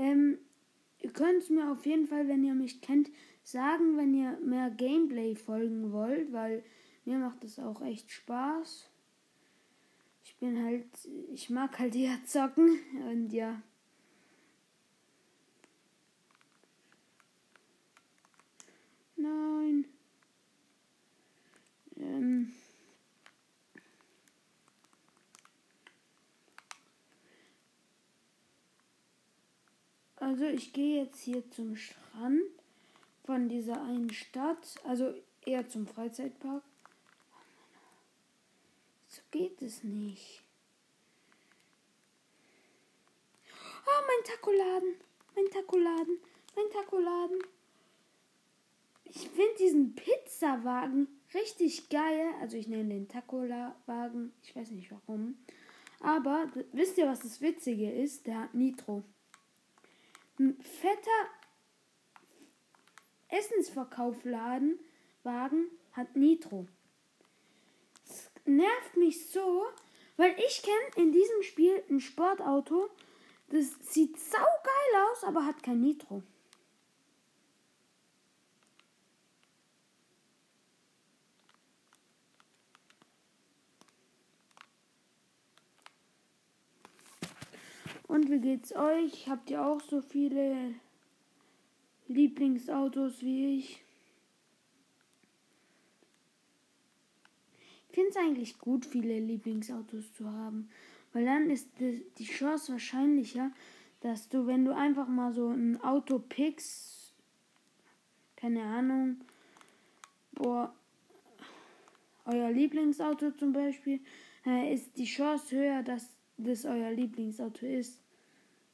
Ähm, 0.00 0.38
ihr 1.00 1.12
könnt 1.12 1.50
mir 1.50 1.70
auf 1.70 1.84
jeden 1.84 2.06
Fall, 2.06 2.26
wenn 2.26 2.42
ihr 2.42 2.54
mich 2.54 2.80
kennt, 2.80 3.10
sagen, 3.42 3.98
wenn 3.98 4.14
ihr 4.14 4.38
mehr 4.40 4.70
Gameplay 4.70 5.34
folgen 5.34 5.92
wollt, 5.92 6.32
weil 6.32 6.64
mir 7.04 7.18
macht 7.18 7.44
es 7.44 7.58
auch 7.58 7.82
echt 7.82 8.10
Spaß. 8.10 8.88
Ich 10.24 10.36
bin 10.36 10.64
halt, 10.64 10.86
ich 11.34 11.50
mag 11.50 11.78
halt 11.78 11.94
eher 11.94 12.18
zocken 12.24 12.78
und 13.10 13.30
ja. 13.30 13.60
Nein. 19.16 19.84
Ähm. 21.98 22.52
Also 30.20 30.44
ich 30.44 30.72
gehe 30.74 31.02
jetzt 31.02 31.20
hier 31.20 31.48
zum 31.50 31.76
Strand 31.76 32.42
von 33.24 33.48
dieser 33.48 33.82
einen 33.82 34.12
Stadt, 34.12 34.76
also 34.84 35.14
eher 35.46 35.66
zum 35.66 35.86
Freizeitpark. 35.86 36.62
So 39.08 39.22
geht 39.30 39.62
es 39.62 39.82
nicht. 39.82 40.42
Oh, 43.86 44.02
mein 44.06 44.36
Takoladen, 44.36 44.94
mein 45.34 45.50
Takoladen, 45.50 46.18
mein 46.54 46.70
Takoladen. 46.70 47.38
Ich 49.04 49.28
finde 49.30 49.54
diesen 49.58 49.94
Pizzawagen 49.94 51.08
richtig 51.34 51.88
geil. 51.88 52.32
Also 52.40 52.56
ich 52.56 52.68
nenne 52.68 52.94
den 52.94 53.08
Tacola-Wagen. 53.08 54.32
Ich 54.42 54.54
weiß 54.54 54.70
nicht 54.70 54.92
warum. 54.92 55.38
Aber 56.00 56.46
wisst 56.72 56.98
ihr, 56.98 57.06
was 57.06 57.20
das 57.20 57.40
Witzige 57.40 57.90
ist? 57.90 58.26
Der 58.26 58.42
hat 58.42 58.54
Nitro. 58.54 59.02
Ein 60.40 60.56
fetter 60.62 61.28
Essensverkaufladen 63.28 64.80
Wagen 65.22 65.66
hat 65.92 66.16
Nitro. 66.16 66.66
Das 68.08 68.30
nervt 68.46 68.96
mich 68.96 69.28
so, 69.28 69.66
weil 70.16 70.34
ich 70.38 70.62
kenne 70.62 71.04
in 71.04 71.12
diesem 71.12 71.42
Spiel 71.42 71.84
ein 71.90 72.00
Sportauto, 72.00 72.88
das 73.50 73.66
sieht 73.82 74.18
saugeil 74.18 75.10
aus, 75.12 75.24
aber 75.24 75.44
hat 75.44 75.62
kein 75.62 75.82
Nitro. 75.82 76.22
Und 88.10 88.28
wie 88.28 88.40
geht's 88.40 88.74
euch? 88.74 89.28
Habt 89.28 89.50
ihr 89.50 89.64
auch 89.64 89.80
so 89.80 90.00
viele 90.00 90.74
Lieblingsautos 92.08 93.22
wie 93.22 93.58
ich? 93.58 93.84
Ich 97.88 97.94
finde 97.94 98.10
es 98.10 98.16
eigentlich 98.16 98.58
gut, 98.58 98.84
viele 98.84 99.20
Lieblingsautos 99.20 100.12
zu 100.14 100.28
haben, 100.28 100.70
weil 101.12 101.24
dann 101.24 101.50
ist 101.50 101.68
die 101.78 102.24
Chance 102.24 102.72
wahrscheinlicher, 102.72 103.52
dass 104.00 104.28
du, 104.28 104.44
wenn 104.44 104.64
du 104.64 104.74
einfach 104.74 105.06
mal 105.06 105.32
so 105.32 105.48
ein 105.48 105.80
Auto 105.80 106.18
pickst, 106.18 107.14
keine 108.34 108.64
Ahnung, 108.64 109.20
boah, 110.32 110.74
euer 112.24 112.50
Lieblingsauto 112.50 113.30
zum 113.30 113.52
Beispiel, 113.52 114.00
äh, 114.44 114.74
ist 114.74 114.98
die 114.98 115.04
Chance 115.04 115.56
höher, 115.56 115.84
dass 115.84 116.19
das 116.44 116.64
euer 116.64 116.90
Lieblingsauto 116.90 117.66
ist. 117.66 118.00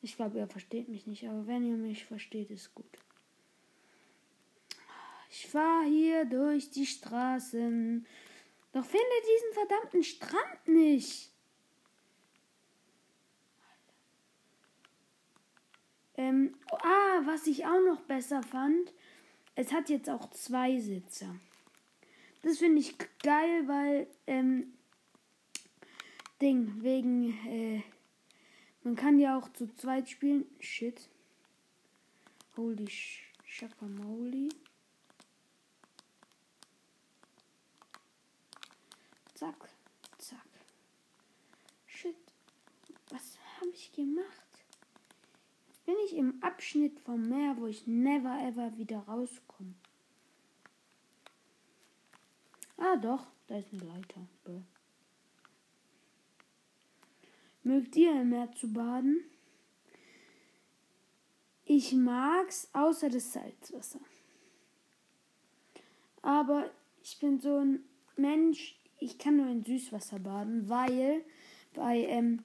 Ich 0.03 0.17
glaube, 0.17 0.39
ihr 0.39 0.47
versteht 0.47 0.89
mich 0.89 1.07
nicht, 1.07 1.29
aber 1.29 1.47
wenn 1.47 1.65
ihr 1.65 1.77
mich 1.77 2.05
versteht, 2.05 2.51
ist 2.51 2.75
gut. 2.75 2.87
Ich 5.31 5.49
fahre 5.49 5.85
hier 5.87 6.25
durch 6.25 6.71
die 6.71 6.87
Straßen, 6.87 8.07
doch 8.73 8.85
finde 8.85 9.07
diesen 9.23 9.67
verdammten 9.67 10.03
Strand 10.03 10.69
nicht. 10.69 11.31
Ähm, 16.17 16.55
ah, 16.71 17.21
was 17.25 17.47
ich 17.47 17.67
auch 17.67 17.81
noch 17.87 18.01
besser 18.03 18.43
fand, 18.43 18.93
es 19.55 19.73
hat 19.73 19.89
jetzt 19.91 20.09
auch 20.09 20.31
zwei 20.31 20.79
Sitze. 20.79 21.27
Das 22.43 22.59
finde 22.59 22.81
ich 22.81 22.97
geil, 23.23 23.67
weil, 23.67 24.07
ähm, 24.27 24.73
Ding, 26.41 26.83
wegen, 26.83 27.33
äh, 27.49 27.83
man 28.83 28.95
kann 28.95 29.19
ja 29.19 29.39
auch 29.39 29.49
zu 29.53 29.73
zweit 29.75 30.09
spielen. 30.09 30.45
Shit. 30.61 31.09
Holy 32.57 32.89
Shakamoli. 33.45 34.51
Zack, 39.35 39.71
zack. 40.19 40.47
Shit. 41.87 42.17
Was 43.11 43.39
habe 43.59 43.71
ich 43.71 43.93
gemacht? 43.93 44.27
Jetzt 45.69 45.85
bin 45.87 45.95
ich 46.05 46.17
im 46.17 46.43
Abschnitt 46.43 47.01
vom 47.01 47.23
Meer, 47.23 47.57
wo 47.57 47.67
ich 47.67 47.87
never 47.87 48.39
ever 48.47 48.77
wieder 48.77 48.99
rauskomme. 49.01 49.75
Ah 52.77 52.97
doch, 52.97 53.27
da 53.47 53.59
ist 53.59 53.73
eine 53.73 53.85
Leiter. 53.85 54.29
Bäh. 54.45 54.63
Mögt 57.67 57.97
ihr 57.97 58.13
im 58.13 58.29
Meer 58.29 58.53
zu 58.53 58.73
baden? 58.73 59.25
Ich 61.65 61.93
mag's, 61.93 62.69
außer 62.73 63.11
das 63.11 63.33
Salzwasser. 63.33 63.99
Aber 66.23 66.71
ich 67.03 67.19
bin 67.19 67.41
so 67.41 67.57
ein 67.57 67.81
Mensch, 68.17 68.79
ich 69.01 69.19
kann 69.19 69.39
nur 69.39 69.49
in 69.49 69.65
Süßwasser 69.65 70.21
baden, 70.21 70.69
weil 70.69 71.25
bei, 71.75 72.05
ähm, 72.05 72.45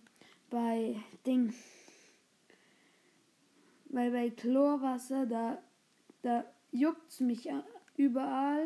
bei 0.49 0.95
Ding, 1.23 1.53
weil 3.89 4.09
bei 4.09 4.31
Chlorwasser, 4.31 5.27
da, 5.27 5.61
da 6.23 6.51
juckt's 6.71 7.19
mich 7.19 7.47
überall. 7.95 8.65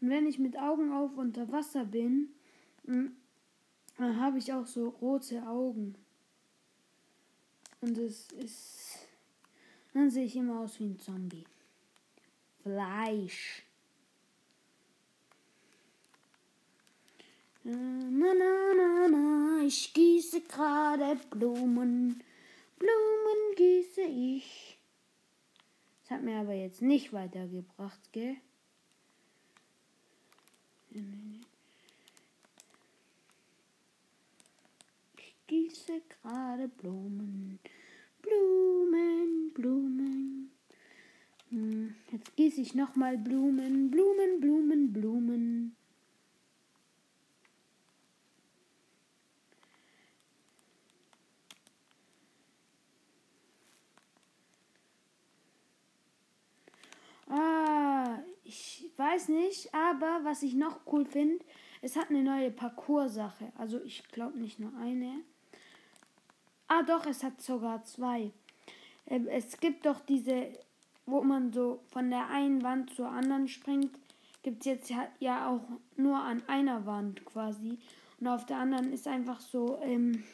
Und 0.00 0.10
wenn 0.10 0.28
ich 0.28 0.38
mit 0.38 0.56
Augen 0.56 0.92
auf 0.92 1.16
unter 1.16 1.50
Wasser 1.50 1.84
bin, 1.84 2.28
hm, 2.84 3.16
dann 3.98 4.20
habe 4.20 4.38
ich 4.38 4.52
auch 4.52 4.66
so 4.66 4.88
rote 4.88 5.42
Augen. 5.46 5.94
Und 7.80 7.98
es 7.98 8.30
ist. 8.32 8.98
Dann 9.92 10.10
sehe 10.10 10.24
ich 10.24 10.36
immer 10.36 10.60
aus 10.60 10.78
wie 10.78 10.86
ein 10.86 10.98
Zombie. 10.98 11.44
Fleisch. 12.62 13.64
Na, 17.64 17.74
na, 17.74 18.74
na, 18.74 19.08
na, 19.08 19.62
ich 19.64 19.92
gieße 19.92 20.42
gerade 20.42 21.16
Blumen. 21.30 22.22
Blumen 22.78 23.54
gieße 23.56 24.02
ich. 24.02 24.78
Das 26.00 26.12
hat 26.12 26.22
mir 26.22 26.38
aber 26.38 26.54
jetzt 26.54 26.80
nicht 26.80 27.12
weitergebracht, 27.12 28.12
gell? 28.12 28.36
Gieße 35.48 36.02
gerade 36.22 36.68
Blumen. 36.68 37.58
Blumen, 38.22 39.50
Blumen. 39.54 40.50
Hm, 41.50 41.94
jetzt 42.12 42.36
gieße 42.36 42.60
ich 42.60 42.74
nochmal 42.74 43.16
Blumen, 43.16 43.90
Blumen, 43.90 44.40
Blumen, 44.40 44.92
Blumen. 44.92 45.74
Ah, 57.30 58.18
ich 58.44 58.90
weiß 58.96 59.28
nicht, 59.28 59.74
aber 59.74 60.20
was 60.22 60.42
ich 60.42 60.54
noch 60.54 60.80
cool 60.92 61.04
finde, 61.04 61.44
es 61.80 61.96
hat 61.96 62.10
eine 62.10 62.22
neue 62.22 62.50
Parcours-Sache. 62.50 63.52
Also 63.56 63.82
ich 63.82 64.06
glaube 64.08 64.38
nicht 64.38 64.58
nur 64.58 64.74
eine. 64.76 65.22
Ah 66.68 66.82
doch, 66.82 67.06
es 67.06 67.22
hat 67.22 67.40
sogar 67.40 67.82
zwei. 67.84 68.30
Ähm, 69.06 69.26
es 69.28 69.58
gibt 69.58 69.86
doch 69.86 70.00
diese, 70.00 70.52
wo 71.06 71.22
man 71.22 71.50
so 71.52 71.80
von 71.90 72.10
der 72.10 72.28
einen 72.28 72.62
Wand 72.62 72.94
zur 72.94 73.08
anderen 73.08 73.48
springt, 73.48 73.98
gibt 74.42 74.60
es 74.60 74.66
jetzt 74.66 74.92
ja 75.18 75.48
auch 75.48 75.62
nur 75.96 76.18
an 76.18 76.42
einer 76.46 76.84
Wand 76.84 77.24
quasi. 77.24 77.78
Und 78.20 78.28
auf 78.28 78.44
der 78.44 78.58
anderen 78.58 78.92
ist 78.92 79.08
einfach 79.08 79.40
so, 79.40 79.78
ähm, 79.82 80.24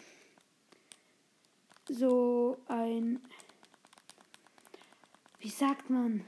so 1.88 2.58
ein, 2.66 3.20
wie 5.38 5.50
sagt 5.50 5.88
man, 5.88 6.24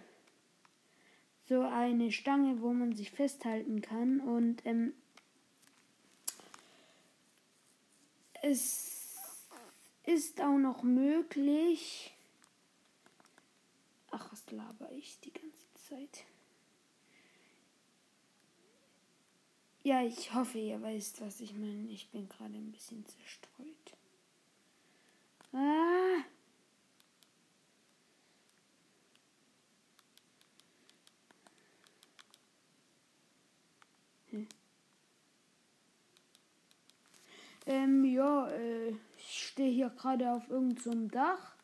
so 1.49 1.62
eine 1.62 2.12
Stange, 2.12 2.61
wo 2.61 2.73
man 2.73 2.95
sich 2.95 3.11
festhalten 3.11 3.83
kann. 3.83 4.21
Und 4.21 4.64
ähm, 4.66 4.92
es 8.42 8.96
ist 10.07 10.40
auch 10.40 10.57
noch 10.57 10.83
möglich. 10.83 12.14
Ach, 14.11 14.33
was 14.33 14.51
laber 14.51 14.90
ich 14.92 15.21
die 15.21 15.33
ganze 15.33 15.73
Zeit? 15.75 16.25
Ja, 19.83 20.03
ich 20.03 20.35
hoffe, 20.35 20.59
ihr 20.59 20.83
wisst, 20.83 21.21
was 21.21 21.40
ich 21.40 21.53
meine. 21.55 21.88
Ich 21.90 22.09
bin 22.11 22.29
gerade 22.29 22.55
ein 22.55 22.73
bisschen 22.73 23.05
zerstreut. 23.07 23.97
Ah! 25.53 26.25
Hm. 34.31 34.49
Ähm, 37.66 38.05
ja, 38.05 38.51
äh, 38.51 38.95
ich 39.29 39.49
stehe 39.49 39.71
hier 39.71 39.91
gerade 39.91 40.33
auf 40.33 40.49
irgendeinem 40.49 41.09
so 41.09 41.09
Dach 41.09 41.57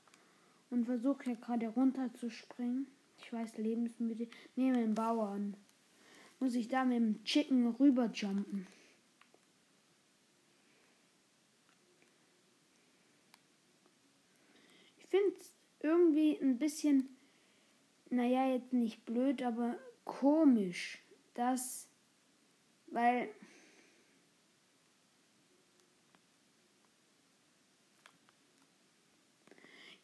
und 0.70 0.84
versuche 0.84 1.24
hier 1.24 1.36
gerade 1.36 1.68
runterzuspringen. 1.68 2.88
Ich 3.18 3.32
weiß, 3.32 3.56
Lebensmittel. 3.58 4.28
Nehme 4.56 4.78
den 4.78 4.94
Bauern. 4.94 5.56
Muss 6.40 6.54
ich 6.56 6.68
da 6.68 6.84
mit 6.84 6.96
dem 6.96 7.24
Chicken 7.24 7.68
rüberjumpen. 7.68 8.66
Ich 14.98 15.06
finde 15.06 15.36
es 15.38 15.52
irgendwie 15.80 16.38
ein 16.40 16.58
bisschen, 16.58 17.16
naja, 18.10 18.48
jetzt 18.48 18.72
nicht 18.72 19.04
blöd, 19.04 19.42
aber 19.42 19.76
komisch, 20.04 20.98
dass, 21.34 21.86
weil 22.88 23.28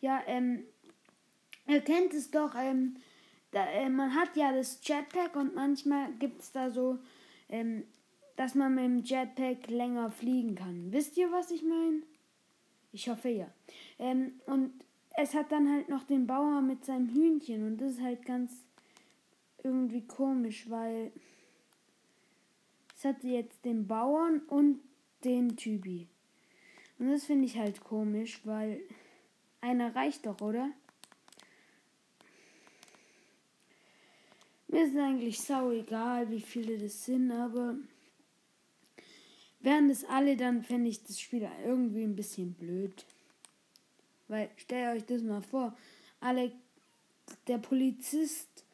Ja, 0.01 0.23
ähm, 0.27 0.65
ihr 1.67 1.81
kennt 1.81 2.15
es 2.15 2.31
doch, 2.31 2.55
ähm, 2.55 2.97
da, 3.51 3.67
äh, 3.67 3.89
man 3.89 4.15
hat 4.15 4.37
ja 4.37 4.53
das 4.53 4.81
Jetpack 4.83 5.37
und 5.37 5.55
manchmal 5.55 6.13
gibt 6.19 6.41
es 6.43 6.53
da 6.53 6.71
so, 6.71 6.99
ähm, 7.49 7.85
dass 8.37 8.55
man 8.55 8.75
mit 8.75 8.85
dem 8.85 9.05
Jetpack 9.05 9.69
länger 9.69 10.11
fliegen 10.11 10.55
kann. 10.55 10.93
Wisst 10.93 11.17
ihr, 11.17 11.33
was 11.33 11.51
ich 11.51 11.63
meine? 11.63 12.03
Ich 12.93 13.09
hoffe 13.09 13.29
ja. 13.29 13.49
Ähm, 13.99 14.41
und 14.47 14.73
es 15.17 15.35
hat 15.35 15.51
dann 15.51 15.71
halt 15.71 15.89
noch 15.89 16.05
den 16.05 16.27
Bauer 16.27 16.61
mit 16.61 16.85
seinem 16.85 17.09
Hühnchen 17.09 17.67
und 17.67 17.79
das 17.79 17.93
ist 17.93 18.03
halt 18.03 18.25
ganz 18.25 18.53
irgendwie 19.65 20.07
komisch, 20.07 20.71
weil 20.71 21.11
es 22.97 23.05
hatte 23.05 23.27
jetzt 23.27 23.65
den 23.65 23.87
Bauern 23.87 24.41
und 24.49 24.81
den 25.25 25.57
Typi. 25.57 26.07
Und 26.99 27.11
das 27.11 27.25
finde 27.25 27.47
ich 27.47 27.59
halt 27.59 27.83
komisch, 27.83 28.41
weil 28.45 28.81
einer 29.61 29.95
reicht 29.95 30.27
doch, 30.27 30.41
oder? 30.41 30.71
Mir 34.69 34.85
ist 34.85 34.97
eigentlich 34.97 35.41
sau 35.41 35.71
egal, 35.71 36.31
wie 36.31 36.41
viele 36.41 36.79
das 36.79 37.05
sind, 37.05 37.31
aber 37.33 37.77
wären 39.61 39.89
das 39.89 40.05
alle, 40.05 40.37
dann 40.37 40.63
fände 40.63 40.91
ich 40.91 41.03
das 41.03 41.19
Spiel 41.19 41.49
irgendwie 41.65 42.05
ein 42.05 42.17
bisschen 42.17 42.53
blöd. 42.53 43.07
Weil, 44.29 44.51
stellt 44.57 44.97
euch 44.97 45.07
das 45.07 45.23
mal 45.23 45.41
vor, 45.41 45.77
alle, 46.21 46.53
der 47.47 47.59
Polizist 47.59 48.65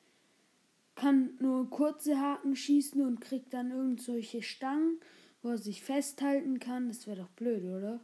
kann 0.97 1.37
nur 1.41 1.71
kurze 1.71 2.19
Haken 2.21 2.57
schießen 2.57 3.01
und 3.01 3.21
kriegt 3.21 3.55
dann 3.55 3.71
irgendwelche 3.71 4.43
Stangen, 4.43 4.99
wo 5.43 5.51
er 5.51 5.59
sich 5.59 5.83
festhalten 5.83 6.59
kann. 6.59 6.89
Das 6.89 7.07
wäre 7.07 7.19
doch 7.19 7.31
blöd, 7.31 7.65
oder? 7.65 8.01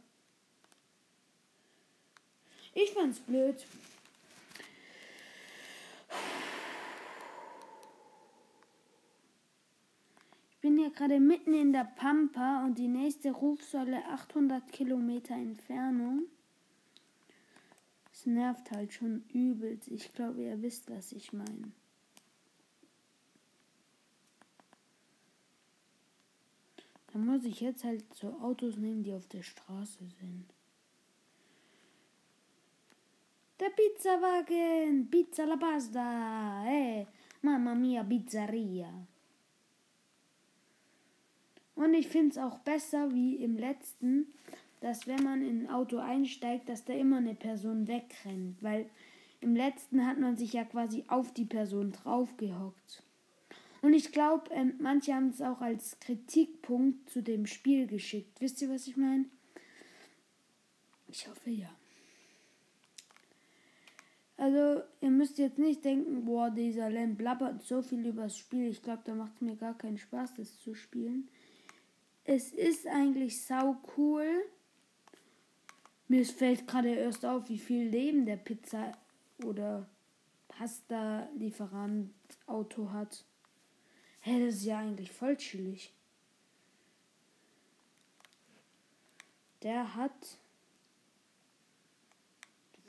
Ich 2.73 2.91
fand's 2.91 3.19
blöd. 3.19 3.65
Ich 10.49 10.57
bin 10.61 10.77
hier 10.77 10.91
gerade 10.91 11.19
mitten 11.19 11.53
in 11.53 11.73
der 11.73 11.83
Pampa 11.83 12.63
und 12.63 12.77
die 12.77 12.87
nächste 12.87 13.31
Rufsäule 13.31 14.05
800 14.05 14.71
Kilometer 14.71 15.33
Entfernung. 15.33 16.27
Es 18.13 18.25
nervt 18.25 18.71
halt 18.71 18.93
schon 18.93 19.23
übelst. 19.33 19.87
Ich 19.89 20.13
glaube, 20.13 20.43
ihr 20.43 20.61
wisst, 20.61 20.89
was 20.89 21.11
ich 21.11 21.33
meine. 21.33 21.71
Da 27.11 27.19
muss 27.19 27.43
ich 27.43 27.59
jetzt 27.59 27.83
halt 27.83 28.13
so 28.13 28.39
Autos 28.39 28.77
nehmen, 28.77 29.03
die 29.03 29.13
auf 29.13 29.27
der 29.27 29.43
Straße 29.43 30.05
sind. 30.19 30.45
Der 33.61 33.69
Pizzawagen, 33.69 35.07
Pizza 35.11 35.45
la 35.45 35.55
pasta, 35.55 36.65
eh, 36.65 37.05
Mamma 37.43 37.75
mia, 37.75 38.03
Pizzeria. 38.03 38.91
Und 41.75 41.93
ich 41.93 42.07
finde 42.07 42.31
es 42.31 42.37
auch 42.39 42.57
besser 42.57 43.13
wie 43.13 43.35
im 43.35 43.59
letzten, 43.59 44.33
dass 44.79 45.05
wenn 45.05 45.21
man 45.21 45.43
in 45.43 45.67
ein 45.67 45.69
Auto 45.69 45.99
einsteigt, 45.99 46.69
dass 46.69 46.85
da 46.85 46.93
immer 46.93 47.17
eine 47.17 47.35
Person 47.35 47.87
wegrennt, 47.87 48.63
weil 48.63 48.89
im 49.41 49.55
letzten 49.55 50.07
hat 50.07 50.17
man 50.17 50.37
sich 50.37 50.53
ja 50.53 50.63
quasi 50.63 51.03
auf 51.07 51.31
die 51.31 51.45
Person 51.45 51.91
draufgehockt. 51.91 53.03
Und 53.83 53.93
ich 53.93 54.11
glaube, 54.11 54.49
ähm, 54.55 54.73
manche 54.79 55.13
haben 55.13 55.29
es 55.29 55.39
auch 55.39 55.61
als 55.61 55.99
Kritikpunkt 55.99 57.11
zu 57.11 57.21
dem 57.21 57.45
Spiel 57.45 57.85
geschickt. 57.85 58.41
Wisst 58.41 58.59
ihr, 58.63 58.71
was 58.71 58.87
ich 58.87 58.97
meine? 58.97 59.25
Ich 61.07 61.27
hoffe 61.27 61.51
ja. 61.51 61.69
Also, 64.41 64.81
ihr 65.01 65.11
müsst 65.11 65.37
jetzt 65.37 65.59
nicht 65.59 65.85
denken, 65.85 66.25
boah, 66.25 66.49
dieser 66.49 66.89
Len 66.89 67.15
blabbert 67.15 67.61
so 67.61 67.83
viel 67.83 68.03
über 68.07 68.23
das 68.23 68.39
Spiel. 68.39 68.71
Ich 68.71 68.81
glaube, 68.81 69.03
da 69.05 69.13
macht 69.13 69.35
es 69.35 69.41
mir 69.41 69.55
gar 69.55 69.77
keinen 69.77 69.99
Spaß, 69.99 70.33
das 70.33 70.59
zu 70.61 70.73
spielen. 70.73 71.29
Es 72.23 72.51
ist 72.51 72.87
eigentlich 72.87 73.39
sau 73.45 73.77
cool. 73.95 74.25
Mir 76.07 76.25
fällt 76.25 76.65
gerade 76.65 76.89
erst 76.89 77.23
auf, 77.23 77.49
wie 77.49 77.59
viel 77.59 77.87
Leben 77.87 78.25
der 78.25 78.37
Pizza 78.37 78.93
oder 79.45 79.87
Pasta-Lieferant 80.47 82.09
Auto 82.47 82.89
hat. 82.89 83.23
Hä, 84.21 84.43
das 84.43 84.55
ist 84.55 84.65
ja 84.65 84.79
eigentlich 84.79 85.11
voll 85.11 85.37
chillig. 85.37 85.93
Der 89.61 89.93
hat 89.93 90.39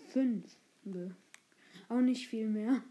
fünf. 0.09 0.57
Ne. 0.85 1.15
Auch 1.93 2.01
nicht 2.01 2.27
viel 2.27 2.49
mehr. 2.49 2.83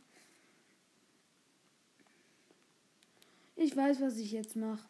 Ich 3.55 3.75
weiß, 3.75 3.99
was 3.99 4.17
ich 4.17 4.31
jetzt 4.31 4.55
mache. 4.55 4.87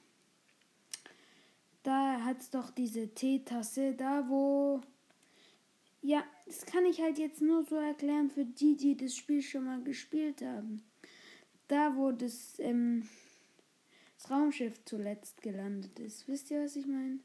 Da 1.83 2.21
hat 2.25 2.41
es 2.41 2.49
doch 2.49 2.71
diese 2.71 3.07
Teetasse, 3.13 3.93
da 3.93 4.27
wo. 4.27 4.81
Ja, 6.01 6.25
das 6.45 6.65
kann 6.65 6.85
ich 6.85 7.01
halt 7.01 7.19
jetzt 7.19 7.41
nur 7.41 7.63
so 7.63 7.77
erklären 7.77 8.29
für 8.29 8.43
die, 8.43 8.75
die 8.75 8.97
das 8.97 9.15
Spiel 9.15 9.41
schon 9.41 9.63
mal 9.63 9.81
gespielt 9.81 10.41
haben. 10.41 10.83
Da, 11.69 11.95
wo 11.95 12.11
das, 12.11 12.59
ähm, 12.59 13.07
das 14.17 14.29
Raumschiff 14.29 14.83
zuletzt 14.83 15.41
gelandet 15.41 15.97
ist. 15.99 16.27
Wisst 16.27 16.51
ihr, 16.51 16.65
was 16.65 16.75
ich 16.75 16.85
meine? 16.85 17.19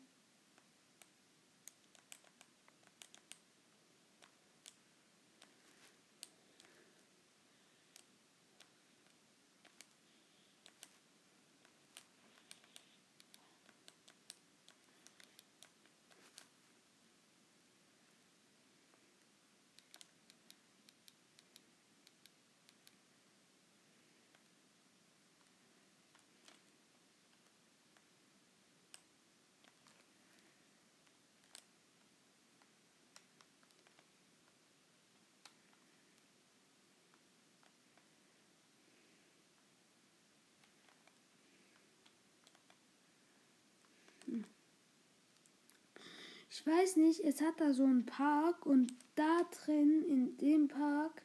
Ich 46.58 46.66
weiß 46.66 46.96
nicht, 46.96 47.20
es 47.20 47.42
hat 47.42 47.60
da 47.60 47.74
so 47.74 47.84
einen 47.84 48.06
Park 48.06 48.64
und 48.64 48.94
da 49.14 49.42
drin 49.50 50.02
in 50.08 50.38
dem 50.38 50.68
Park 50.68 51.20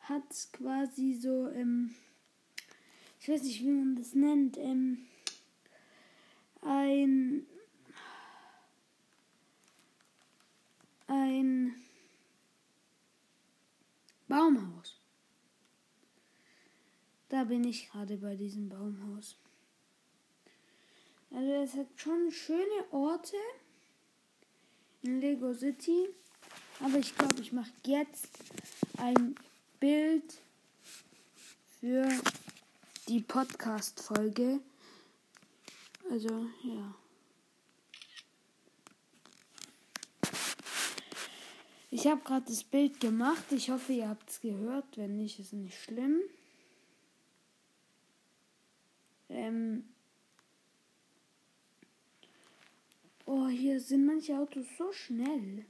hat 0.00 0.28
quasi 0.52 1.14
so, 1.14 1.48
ähm, 1.48 1.94
ich 3.20 3.28
weiß 3.30 3.42
nicht, 3.42 3.62
wie 3.62 3.70
man 3.70 3.96
das 3.96 4.14
nennt, 4.14 4.58
ähm, 4.58 5.06
ein 6.60 7.46
ein 11.06 11.74
Baumhaus. 14.28 15.00
Da 17.30 17.44
bin 17.44 17.64
ich 17.64 17.88
gerade 17.88 18.18
bei 18.18 18.36
diesem 18.36 18.68
Baumhaus. 18.68 19.38
Also 21.30 21.50
es 21.50 21.74
hat 21.76 21.88
schon 21.96 22.30
schöne 22.30 22.84
Orte 22.90 23.38
Lego 25.04 25.52
City. 25.52 26.08
Aber 26.80 26.98
ich 26.98 27.16
glaube, 27.16 27.40
ich 27.40 27.52
mache 27.52 27.70
jetzt 27.84 28.28
ein 28.98 29.34
Bild 29.78 30.40
für 31.80 32.08
die 33.08 33.20
Podcast-Folge. 33.20 34.60
Also, 36.10 36.46
ja. 36.64 36.94
Ich 41.90 42.06
habe 42.06 42.20
gerade 42.22 42.46
das 42.46 42.64
Bild 42.64 42.98
gemacht. 42.98 43.44
Ich 43.50 43.70
hoffe, 43.70 43.92
ihr 43.92 44.08
habt 44.08 44.28
es 44.28 44.40
gehört. 44.40 44.96
Wenn 44.96 45.16
nicht, 45.16 45.38
ist 45.38 45.52
nicht 45.52 45.80
schlimm. 45.80 46.20
Ähm 49.28 49.93
oh, 53.26 53.48
hier 53.48 53.80
sind 53.80 54.06
manche 54.06 54.38
Autos 54.38 54.66
so 54.76 54.92
schnell. 54.92 55.64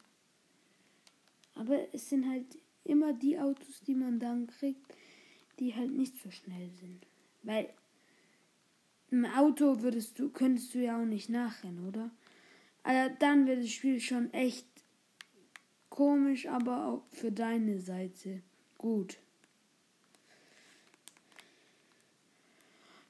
Aber 1.55 1.79
es 1.93 2.09
sind 2.09 2.29
halt 2.29 2.59
immer 2.85 3.12
die 3.12 3.38
Autos, 3.38 3.81
die 3.87 3.95
man 3.95 4.19
dann 4.19 4.47
kriegt, 4.47 4.95
die 5.59 5.75
halt 5.75 5.93
nicht 5.93 6.21
so 6.23 6.31
schnell 6.31 6.71
sind. 6.81 7.07
Weil 7.43 7.73
im 9.11 9.25
Auto 9.25 9.83
würdest 9.83 10.19
du, 10.19 10.31
könntest 10.31 10.75
du 10.75 10.81
ja 10.81 11.01
auch 11.01 11.07
nicht 11.07 11.29
nachrennen, 11.29 11.87
oder? 11.88 12.11
Also 12.83 13.14
dann 13.21 13.47
wird 13.47 13.62
das 13.62 13.71
Spiel 13.71 14.01
schon 14.01 14.33
echt 14.33 14.67
Komisch, 15.95 16.49
aber 16.49 16.87
auch 16.87 17.05
für 17.12 17.31
deine 17.31 17.79
Seite. 17.79 18.43
Gut. 18.79 19.17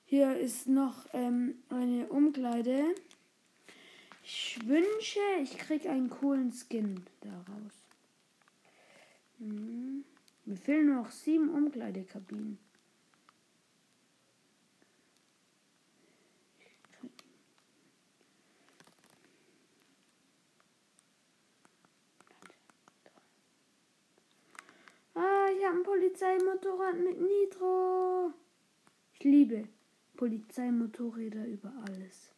Hier 0.05 0.37
ist 0.37 0.67
noch 0.67 1.07
ähm, 1.15 1.55
eine 1.71 2.07
Umkleide. 2.09 2.95
Ich 4.27 4.59
wünsche, 4.67 5.21
ich 5.43 5.59
kriege 5.59 5.91
einen 5.91 6.09
coolen 6.09 6.51
Skin 6.51 7.05
daraus. 7.21 7.73
Hm. 9.39 10.03
Mir 10.47 10.57
fehlen 10.57 10.95
noch 10.97 11.11
sieben 11.11 11.51
Umkleidekabinen. 11.51 12.59
ich 25.57 25.65
habe 25.65 25.79
ein 25.79 25.83
Polizeimotorrad 25.83 26.99
mit 26.99 27.21
Nitro. 27.21 28.33
Ich 29.13 29.25
liebe 29.25 29.69
Polizeimotorräder 30.17 31.47
über 31.47 31.73
alles. 31.87 32.34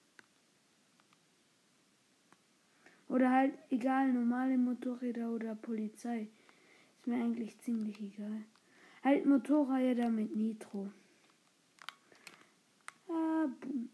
Oder 3.08 3.30
halt 3.30 3.54
egal, 3.70 4.12
normale 4.12 4.58
Motorräder 4.58 5.30
oder 5.30 5.54
Polizei. 5.54 6.28
Ist 6.98 7.06
mir 7.06 7.16
eigentlich 7.16 7.58
ziemlich 7.60 8.00
egal. 8.00 8.42
Halt 9.04 9.26
Motorräder 9.26 10.10
mit 10.10 10.34
Nitro. 10.34 10.90
Ah, 13.08 13.46
boom. 13.60 13.88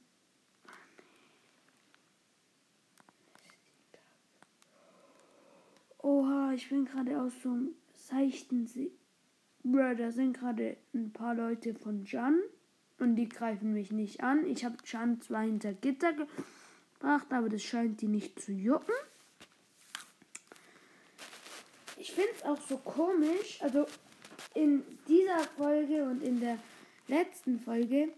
Oha, 5.98 6.53
ich 6.55 6.68
bin 6.68 6.85
gerade 6.85 7.20
aus 7.20 7.33
so 7.42 7.51
einem 7.51 7.75
seichten 7.94 8.66
See. 8.66 8.90
Bro, 9.62 9.94
da 9.94 10.11
sind 10.11 10.37
gerade 10.37 10.77
ein 10.92 11.12
paar 11.12 11.35
Leute 11.35 11.75
von 11.75 12.05
Jan 12.05 12.40
und 12.98 13.14
die 13.14 13.29
greifen 13.29 13.72
mich 13.72 13.92
nicht 13.92 14.22
an. 14.22 14.44
Ich 14.46 14.64
habe 14.64 14.77
Jan 14.85 15.20
zwar 15.20 15.42
hinter 15.42 15.72
Gitter 15.72 16.12
gebracht, 17.02 17.26
aber 17.32 17.48
das 17.48 17.62
scheint 17.62 18.00
die 18.00 18.08
nicht 18.08 18.40
zu 18.40 18.52
jucken. 18.52 18.94
Ich 21.96 22.12
finde 22.12 22.30
es 22.36 22.44
auch 22.44 22.60
so 22.68 22.78
komisch, 22.78 23.60
also 23.60 23.86
in 24.54 24.82
dieser 25.08 25.40
Folge 25.56 26.04
und 26.04 26.22
in 26.22 26.40
der 26.40 26.58
letzten 27.08 27.60
Folge, 27.60 28.08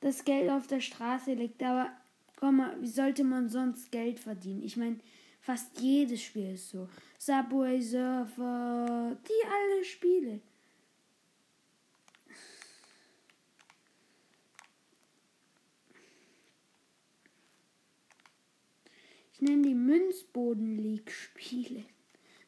dass 0.00 0.24
Geld 0.24 0.50
auf 0.50 0.66
der 0.66 0.80
Straße 0.80 1.32
liegt. 1.34 1.62
Aber 1.62 1.90
komm 2.36 2.56
mal, 2.56 2.76
wie 2.80 2.88
sollte 2.88 3.24
man 3.24 3.48
sonst 3.48 3.90
Geld 3.90 4.20
verdienen? 4.20 4.62
Ich 4.62 4.76
meine, 4.76 4.98
fast 5.40 5.80
jedes 5.80 6.22
Spiel 6.22 6.54
ist 6.54 6.70
so. 6.70 6.88
Subway 7.18 7.80
Surfer, 7.80 9.16
die 9.28 9.46
alle 9.46 9.84
Spiele. 9.84 10.40
Ich 19.38 19.42
nenne 19.42 19.62
die 19.62 19.74
Münzboden 19.74 20.78
League 20.78 21.12
Spiele. 21.12 21.84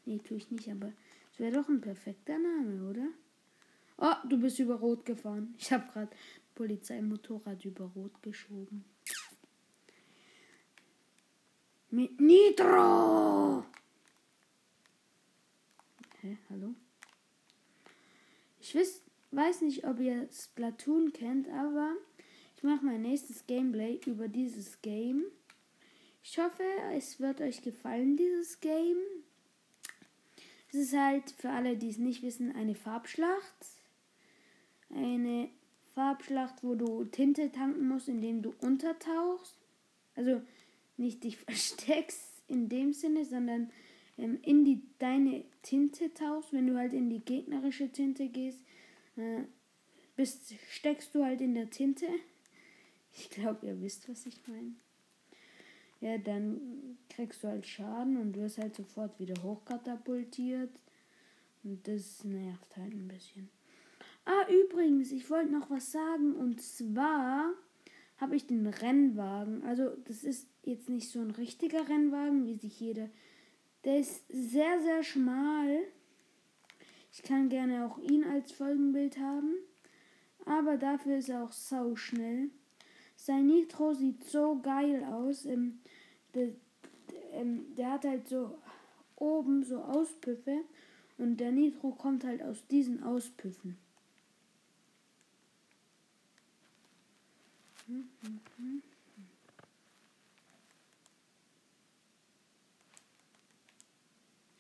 Nee, 0.07 0.19
tue 0.19 0.39
ich 0.39 0.51
nicht, 0.51 0.69
aber 0.69 0.93
es 1.33 1.39
wäre 1.39 1.53
doch 1.53 1.69
ein 1.69 1.81
perfekter 1.81 2.37
Name, 2.37 2.91
oder? 2.91 3.07
Oh, 3.99 4.29
du 4.29 4.41
bist 4.41 4.59
über 4.59 4.75
Rot 4.75 5.05
gefahren. 5.05 5.55
Ich 5.57 5.73
habe 5.73 5.87
gerade 5.93 6.11
Polizeimotorrad 6.57 7.65
über 7.65 7.85
Rot 7.95 8.21
geschoben. 8.23 8.85
Mit 11.91 12.21
Nitro! 12.21 13.65
Hä, 16.23 16.39
hallo? 16.51 16.75
Ich 18.61 18.75
wiss, 18.75 19.05
weiß 19.31 19.61
nicht, 19.61 19.85
ob 19.85 20.01
ihr 20.01 20.29
Splatoon 20.33 21.13
kennt, 21.13 21.49
aber 21.51 21.95
ich 22.57 22.65
mache 22.65 22.85
mein 22.85 23.03
nächstes 23.03 23.47
Gameplay 23.47 24.01
über 24.07 24.27
dieses 24.27 24.83
Game. 24.83 25.23
Ich 26.23 26.39
hoffe, 26.39 26.63
es 26.93 27.19
wird 27.19 27.41
euch 27.41 27.63
gefallen, 27.63 28.17
dieses 28.17 28.61
Game. 28.61 28.99
Es 30.69 30.75
ist 30.75 30.97
halt 30.97 31.31
für 31.31 31.51
alle, 31.51 31.77
die 31.77 31.89
es 31.89 31.99
nicht 31.99 32.23
wissen, 32.23 32.55
eine 32.55 32.75
Farbschlacht. 32.75 33.67
Eine 34.91 35.49
Farbschlacht, 35.95 36.63
wo 36.63 36.75
du 36.75 37.05
Tinte 37.05 37.51
tanken 37.51 37.89
musst, 37.89 38.09
indem 38.09 38.43
du 38.43 38.55
untertauchst. 38.61 39.57
Also 40.15 40.43
nicht 40.97 41.25
dich 41.25 41.37
versteckst 41.39 42.43
in 42.49 42.69
dem 42.69 42.93
Sinne, 42.93 43.25
sondern 43.25 43.71
ähm, 44.19 44.39
in 44.43 44.65
die 44.65 44.83
deine 44.99 45.45
Tinte 45.63 46.13
tauchst. 46.13 46.53
Wenn 46.53 46.67
du 46.67 46.77
halt 46.77 46.93
in 46.93 47.09
die 47.09 47.21
gegnerische 47.21 47.91
Tinte 47.91 48.29
gehst, 48.29 48.61
äh, 49.17 49.43
bist, 50.17 50.53
steckst 50.71 51.15
du 51.15 51.25
halt 51.25 51.41
in 51.41 51.55
der 51.55 51.71
Tinte. 51.71 52.07
Ich 53.15 53.31
glaube, 53.31 53.67
ihr 53.67 53.81
wisst, 53.81 54.09
was 54.09 54.27
ich 54.27 54.47
meine 54.47 54.75
ja, 56.01 56.17
dann 56.19 56.99
kriegst 57.09 57.45
du 57.45 57.49
halt 57.49 57.67
Schaden 57.67 58.17
und 58.17 58.37
wirst 58.37 58.59
halt 58.59 58.75
sofort 58.75 59.19
wieder 59.19 59.43
hochkatapultiert. 59.43 60.71
Und 61.63 61.87
das 61.87 62.25
nervt 62.25 62.77
halt 62.77 62.95
ein 62.95 63.09
bisschen. 63.09 63.51
Ah, 64.25 64.47
übrigens, 64.49 65.13
ich 65.13 65.29
wollte 65.29 65.53
noch 65.53 65.71
was 65.71 65.93
sagen. 65.93 66.35
Und 66.35 66.63
zwar 66.63 67.53
habe 68.17 68.37
ich 68.37 68.47
den 68.47 68.67
Rennwagen. 68.67 69.63
Also, 69.65 69.91
das 70.05 70.25
ist 70.25 70.49
jetzt 70.65 70.89
nicht 70.89 71.11
so 71.11 71.21
ein 71.21 71.31
richtiger 71.33 71.89
Rennwagen, 71.89 72.47
wie 72.47 72.57
sich 72.57 72.81
jeder. 72.81 73.11
Der 73.85 73.99
ist 73.99 74.25
sehr, 74.29 74.81
sehr 74.81 75.03
schmal. 75.03 75.81
Ich 77.13 77.23
kann 77.23 77.49
gerne 77.49 77.87
auch 77.87 77.99
ihn 77.99 78.25
als 78.25 78.53
Folgenbild 78.53 79.19
haben. 79.19 79.55
Aber 80.47 80.79
dafür 80.79 81.19
ist 81.19 81.29
er 81.29 81.45
auch 81.45 81.53
sau 81.53 81.97
schnell. 81.97 82.51
Sein 83.23 83.49
Nitro 83.49 83.93
sieht 83.93 84.25
so 84.25 84.59
geil 84.63 85.05
aus. 85.05 85.45
Ähm, 85.45 85.81
der, 86.35 86.49
ähm, 87.33 87.75
der 87.77 87.93
hat 87.93 88.05
halt 88.07 88.27
so 88.27 88.59
oben 89.17 89.63
so 89.63 89.83
Auspüffe 89.83 90.65
und 91.19 91.37
der 91.37 91.53
Nitro 91.53 91.91
kommt 91.91 92.25
halt 92.25 92.43
aus 92.43 92.67
diesen 92.69 93.03
Auspüffen. 93.03 93.77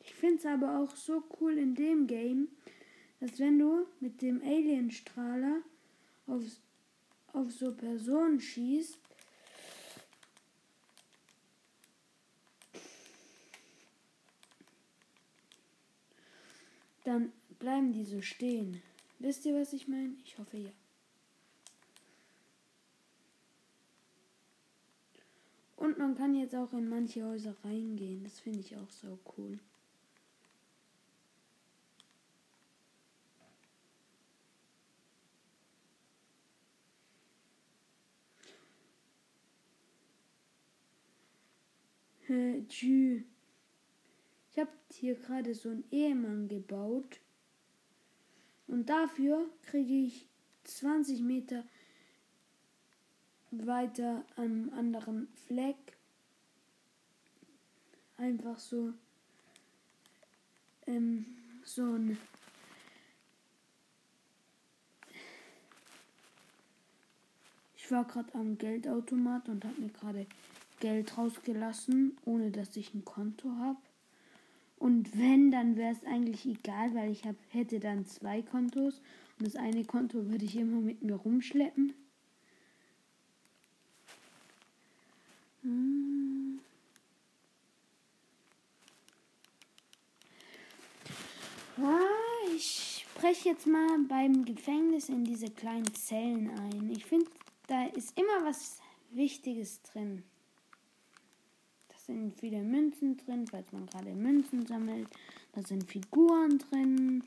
Ich 0.00 0.14
finde 0.14 0.36
es 0.36 0.44
aber 0.44 0.80
auch 0.80 0.94
so 0.96 1.24
cool 1.40 1.56
in 1.56 1.74
dem 1.74 2.06
Game, 2.06 2.48
dass 3.20 3.38
wenn 3.38 3.58
du 3.58 3.86
mit 4.00 4.20
dem 4.20 4.42
Alienstrahler 4.42 5.62
auf, 6.26 6.42
auf 7.32 7.50
so 7.52 7.72
Personen 7.72 8.40
schießt. 8.40 8.98
Dann 17.04 17.32
bleiben 17.58 17.92
die 17.92 18.04
so 18.04 18.20
stehen. 18.20 18.82
Wisst 19.18 19.44
ihr, 19.44 19.54
was 19.54 19.72
ich 19.72 19.88
meine? 19.88 20.14
Ich 20.24 20.38
hoffe 20.38 20.56
ja. 20.56 20.70
Und 25.76 25.98
man 25.98 26.14
kann 26.14 26.34
jetzt 26.34 26.54
auch 26.54 26.72
in 26.72 26.88
manche 26.88 27.24
Häuser 27.24 27.56
reingehen. 27.64 28.22
Das 28.22 28.38
finde 28.38 28.60
ich 28.60 28.76
auch 28.76 28.90
so 28.90 29.18
cool. 29.36 29.58
Äh, 42.30 42.62
Ich 42.70 44.58
habe 44.58 44.70
hier 44.92 45.14
gerade 45.16 45.54
so 45.54 45.70
einen 45.70 45.84
Ehemann 45.90 46.48
gebaut. 46.48 47.18
Und 48.68 48.88
dafür 48.88 49.50
kriege 49.62 50.06
ich 50.06 50.26
20 50.64 51.20
Meter 51.20 51.64
weiter 53.50 54.24
am 54.36 54.70
anderen 54.72 55.26
Fleck 55.46 55.76
einfach 58.16 58.58
so 58.58 58.92
ähm, 60.86 61.24
so 61.64 61.82
ein 61.82 62.16
ich 67.76 67.90
war 67.90 68.04
gerade 68.04 68.32
am 68.34 68.56
Geldautomat 68.56 69.48
und 69.48 69.64
habe 69.64 69.80
mir 69.80 69.88
gerade 69.88 70.26
Geld 70.80 71.16
rausgelassen, 71.16 72.16
ohne 72.24 72.50
dass 72.50 72.76
ich 72.76 72.92
ein 72.94 73.04
Konto 73.04 73.48
habe. 73.58 73.78
Und 74.78 75.18
wenn, 75.18 75.50
dann 75.50 75.76
wäre 75.76 75.92
es 75.92 76.04
eigentlich 76.04 76.46
egal, 76.46 76.94
weil 76.94 77.10
ich 77.10 77.24
hab, 77.24 77.36
hätte 77.50 77.80
dann 77.80 78.06
zwei 78.06 78.40
Kontos 78.42 79.02
und 79.38 79.46
das 79.46 79.54
eine 79.54 79.84
Konto 79.84 80.30
würde 80.30 80.44
ich 80.44 80.56
immer 80.56 80.80
mit 80.80 81.02
mir 81.02 81.16
rumschleppen. 81.16 81.92
Hm. 85.62 86.60
Ah, 91.76 91.98
ich 92.56 93.06
spreche 93.14 93.50
jetzt 93.50 93.66
mal 93.66 93.98
beim 94.08 94.46
Gefängnis 94.46 95.10
in 95.10 95.24
diese 95.24 95.50
kleinen 95.50 95.94
Zellen 95.94 96.50
ein. 96.58 96.90
Ich 96.90 97.04
finde, 97.04 97.30
da 97.66 97.84
ist 97.86 98.18
immer 98.18 98.46
was 98.46 98.80
Wichtiges 99.10 99.82
drin. 99.82 100.22
Sind 102.10 102.34
viele 102.40 102.60
Münzen 102.64 103.16
drin, 103.18 103.46
falls 103.46 103.70
man 103.70 103.86
gerade 103.86 104.12
Münzen 104.12 104.66
sammelt. 104.66 105.08
Da 105.52 105.62
sind 105.62 105.88
Figuren 105.88 106.58
drin. 106.58 107.22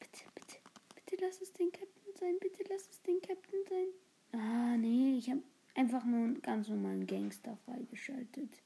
Bitte, 0.00 0.24
bitte, 0.34 0.56
bitte 0.96 1.24
lass 1.24 1.40
es 1.40 1.52
den 1.52 1.70
Captain 1.70 2.12
sein. 2.18 2.34
Bitte 2.40 2.64
lass 2.68 2.88
es 2.90 3.00
den 3.02 3.20
Captain 3.20 3.60
sein. 3.70 3.86
Ah, 4.32 4.76
nee, 4.76 5.18
ich 5.18 5.30
habe 5.30 5.40
einfach 5.76 6.04
nur 6.04 6.18
einen 6.18 6.42
ganz 6.42 6.66
normalen 6.66 7.06
Gangster 7.06 7.56
freigeschaltet. 7.64 8.60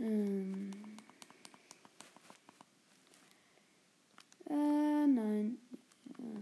Ähm. 0.00 0.72
Äh, 4.46 5.06
nein. 5.06 5.58
Äh, 6.18 6.40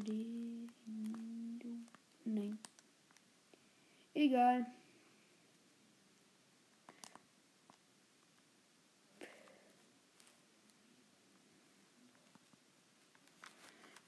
Die. 0.00 0.66
Nein. 2.24 2.58
Egal. 4.14 4.66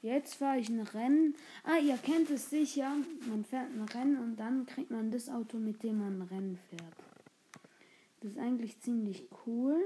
Jetzt 0.00 0.36
fahre 0.36 0.58
ich 0.58 0.68
ein 0.68 0.80
Rennen. 0.80 1.34
Ah, 1.64 1.78
ihr 1.78 1.96
kennt 1.98 2.30
es 2.30 2.50
sicher. 2.50 2.96
Man 3.28 3.44
fährt 3.44 3.70
ein 3.70 3.82
Rennen 3.82 4.18
und 4.18 4.36
dann 4.36 4.64
kriegt 4.64 4.90
man 4.90 5.10
das 5.10 5.28
Auto, 5.28 5.58
mit 5.58 5.82
dem 5.82 5.98
man 5.98 6.20
ein 6.20 6.22
Rennen 6.22 6.58
fährt. 6.70 6.94
Das 8.20 8.32
ist 8.32 8.38
eigentlich 8.38 8.80
ziemlich 8.80 9.28
cool. 9.46 9.80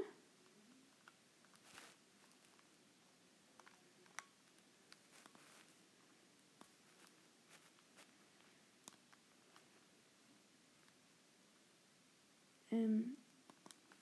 Ähm, 12.72 13.16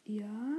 ja. 0.05 0.57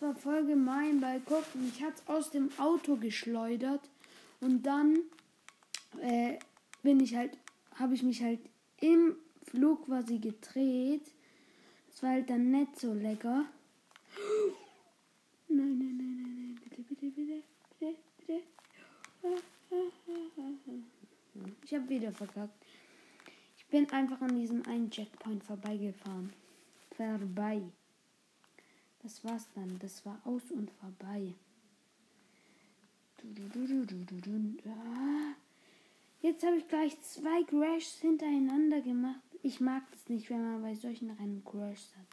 War 0.00 0.14
voll 0.14 0.46
gemein, 0.46 1.02
weil 1.02 1.20
guck, 1.26 1.44
mich 1.54 1.82
hat's 1.82 2.02
aus 2.06 2.30
dem 2.30 2.48
Auto 2.58 2.96
geschleudert 2.96 3.82
und 4.40 4.62
dann 4.64 4.98
äh, 6.00 6.38
bin 6.82 7.00
ich 7.00 7.14
halt, 7.14 7.36
habe 7.74 7.94
ich 7.94 8.02
mich 8.02 8.22
halt 8.22 8.40
im 8.80 9.16
Flug 9.42 9.84
quasi 9.84 10.18
gedreht. 10.18 11.12
Das 11.88 12.02
war 12.02 12.10
halt 12.10 12.30
dann 12.30 12.50
nicht 12.50 12.80
so 12.80 12.94
lecker. 12.94 13.44
Nein, 15.48 15.78
nein, 15.78 15.96
nein, 15.98 16.22
nein, 16.22 16.36
nein, 16.36 16.60
bitte, 16.62 16.82
bitte, 16.82 17.06
bitte, 17.10 17.42
bitte, 17.78 17.96
bitte. 18.18 18.42
Ich 21.64 21.74
habe 21.74 21.88
wieder 21.88 22.12
verkackt. 22.12 22.64
Ich 23.56 23.66
bin 23.66 23.88
einfach 23.90 24.20
an 24.20 24.34
diesem 24.34 24.64
einen 24.66 24.90
Checkpoint 24.90 25.44
vorbeigefahren. 25.44 26.32
Vorbei. 26.96 27.62
Das 29.02 29.24
war's 29.24 29.48
dann. 29.54 29.78
Das 29.78 30.04
war 30.06 30.20
aus 30.24 30.50
und 30.50 30.70
vorbei. 30.70 31.34
Jetzt 36.22 36.44
habe 36.44 36.56
ich 36.56 36.68
gleich 36.68 37.00
zwei 37.02 37.42
Crashs 37.44 38.00
hintereinander 38.00 38.80
gemacht. 38.80 39.20
Ich 39.42 39.60
mag 39.60 39.82
das 39.90 40.08
nicht, 40.08 40.28
wenn 40.30 40.42
man 40.42 40.62
bei 40.62 40.74
solchen 40.74 41.10
Rennen 41.10 41.42
Crashs 41.44 41.94
hat. 41.96 42.06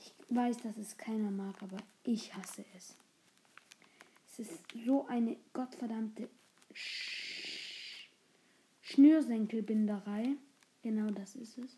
Ich 0.00 0.12
weiß, 0.34 0.58
dass 0.58 0.76
es 0.76 0.96
keiner 0.96 1.30
mag, 1.30 1.62
aber 1.62 1.78
ich 2.04 2.34
hasse 2.34 2.64
es. 2.76 2.94
Es 4.30 4.38
ist 4.40 4.60
so 4.86 5.06
eine 5.06 5.36
gottverdammte 5.52 6.28
Sch 6.72 8.08
Schnürsenkelbinderei. 8.82 10.36
Genau 10.82 11.10
das 11.10 11.34
ist 11.34 11.58
es. 11.58 11.76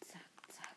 Zack, 0.00 0.20
zack. 0.48 0.76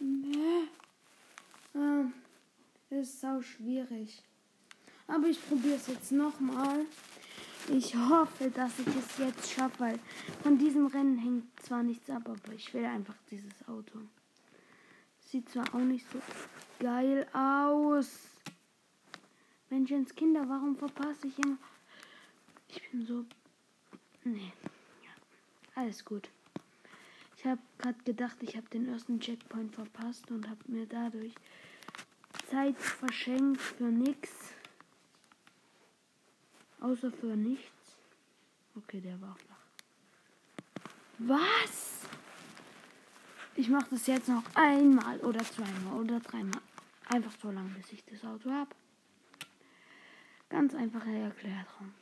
Nee. 0.00 0.68
Ah, 1.74 2.04
das 2.04 2.83
ist 2.94 3.20
sau 3.20 3.40
schwierig. 3.40 4.22
Aber 5.06 5.26
ich 5.26 5.40
probiere 5.46 5.76
es 5.76 5.86
jetzt 5.86 6.12
nochmal. 6.12 6.86
Ich 7.72 7.94
hoffe, 7.94 8.50
dass 8.50 8.78
ich 8.78 8.86
es 8.86 9.18
jetzt 9.18 9.50
schaffe, 9.50 9.80
weil 9.80 9.98
von 10.42 10.58
diesem 10.58 10.86
Rennen 10.86 11.18
hängt 11.18 11.60
zwar 11.60 11.82
nichts 11.82 12.10
ab, 12.10 12.22
aber 12.28 12.52
ich 12.52 12.72
will 12.74 12.84
einfach 12.84 13.16
dieses 13.30 13.68
Auto. 13.68 14.00
Sieht 15.20 15.48
zwar 15.48 15.74
auch 15.74 15.78
nicht 15.78 16.06
so 16.10 16.20
geil 16.78 17.26
aus. 17.32 18.10
Menschenskinder, 19.70 20.48
warum 20.48 20.76
verpasse 20.76 21.26
ich 21.26 21.38
immer? 21.38 21.56
Ich 22.68 22.90
bin 22.90 23.06
so 23.06 23.24
Nee. 24.24 24.52
Ja. 25.02 25.10
Alles 25.82 26.04
gut. 26.04 26.30
Ich 27.36 27.44
habe 27.44 27.60
gerade 27.76 28.02
gedacht, 28.04 28.38
ich 28.40 28.56
habe 28.56 28.68
den 28.70 28.88
ersten 28.88 29.20
Checkpoint 29.20 29.74
verpasst 29.74 30.30
und 30.30 30.48
habe 30.48 30.60
mir 30.66 30.86
dadurch 30.86 31.34
Zeit 32.50 32.76
verschenkt 32.78 33.60
für 33.60 33.84
nichts. 33.84 34.52
Außer 36.80 37.10
für 37.10 37.36
nichts. 37.36 37.96
Okay, 38.76 39.00
der 39.00 39.20
war 39.20 39.36
flach. 39.36 39.54
Was? 41.18 42.02
Ich 43.56 43.68
mache 43.68 43.86
das 43.90 44.06
jetzt 44.06 44.28
noch 44.28 44.42
einmal 44.54 45.18
oder 45.20 45.44
zweimal 45.44 46.00
oder 46.00 46.20
dreimal. 46.20 46.60
Einfach 47.06 47.32
so 47.40 47.50
lange, 47.50 47.70
bis 47.70 47.92
ich 47.92 48.04
das 48.04 48.24
Auto 48.24 48.50
habe. 48.50 48.70
Ganz 50.48 50.74
einfache 50.74 51.10
Erklärung. 51.10 51.94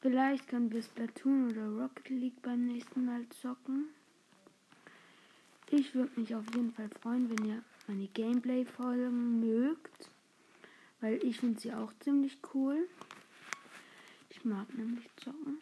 Vielleicht 0.00 0.48
können 0.48 0.70
wir 0.70 0.82
Splatoon 0.82 1.50
oder 1.50 1.82
Rocket 1.82 2.08
League 2.10 2.40
beim 2.42 2.64
nächsten 2.66 3.04
Mal 3.04 3.28
zocken. 3.30 3.88
Ich 5.70 5.94
würde 5.94 6.18
mich 6.18 6.34
auf 6.34 6.44
jeden 6.54 6.72
Fall 6.72 6.88
freuen, 7.02 7.28
wenn 7.28 7.44
ihr 7.44 7.62
meine 7.88 8.06
Gameplay-Folgen 8.08 9.40
mögt. 9.40 10.10
Weil 11.00 11.22
ich 11.24 11.38
finde 11.38 11.60
sie 11.60 11.72
auch 11.72 11.92
ziemlich 12.00 12.38
cool. 12.54 12.88
Ich 14.30 14.44
mag 14.44 14.72
nämlich 14.74 15.08
zocken. 15.16 15.58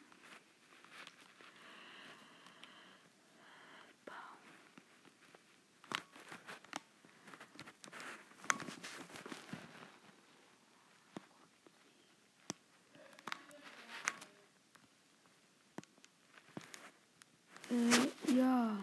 Äh, 17.71 18.35
ja. 18.37 18.77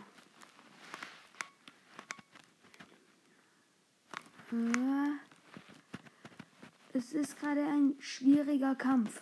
Äh, 6.93 7.00
ist 7.13 7.39
gerade 7.39 7.65
ein 7.65 7.95
schwieriger 7.99 8.75
Kampf 8.75 9.21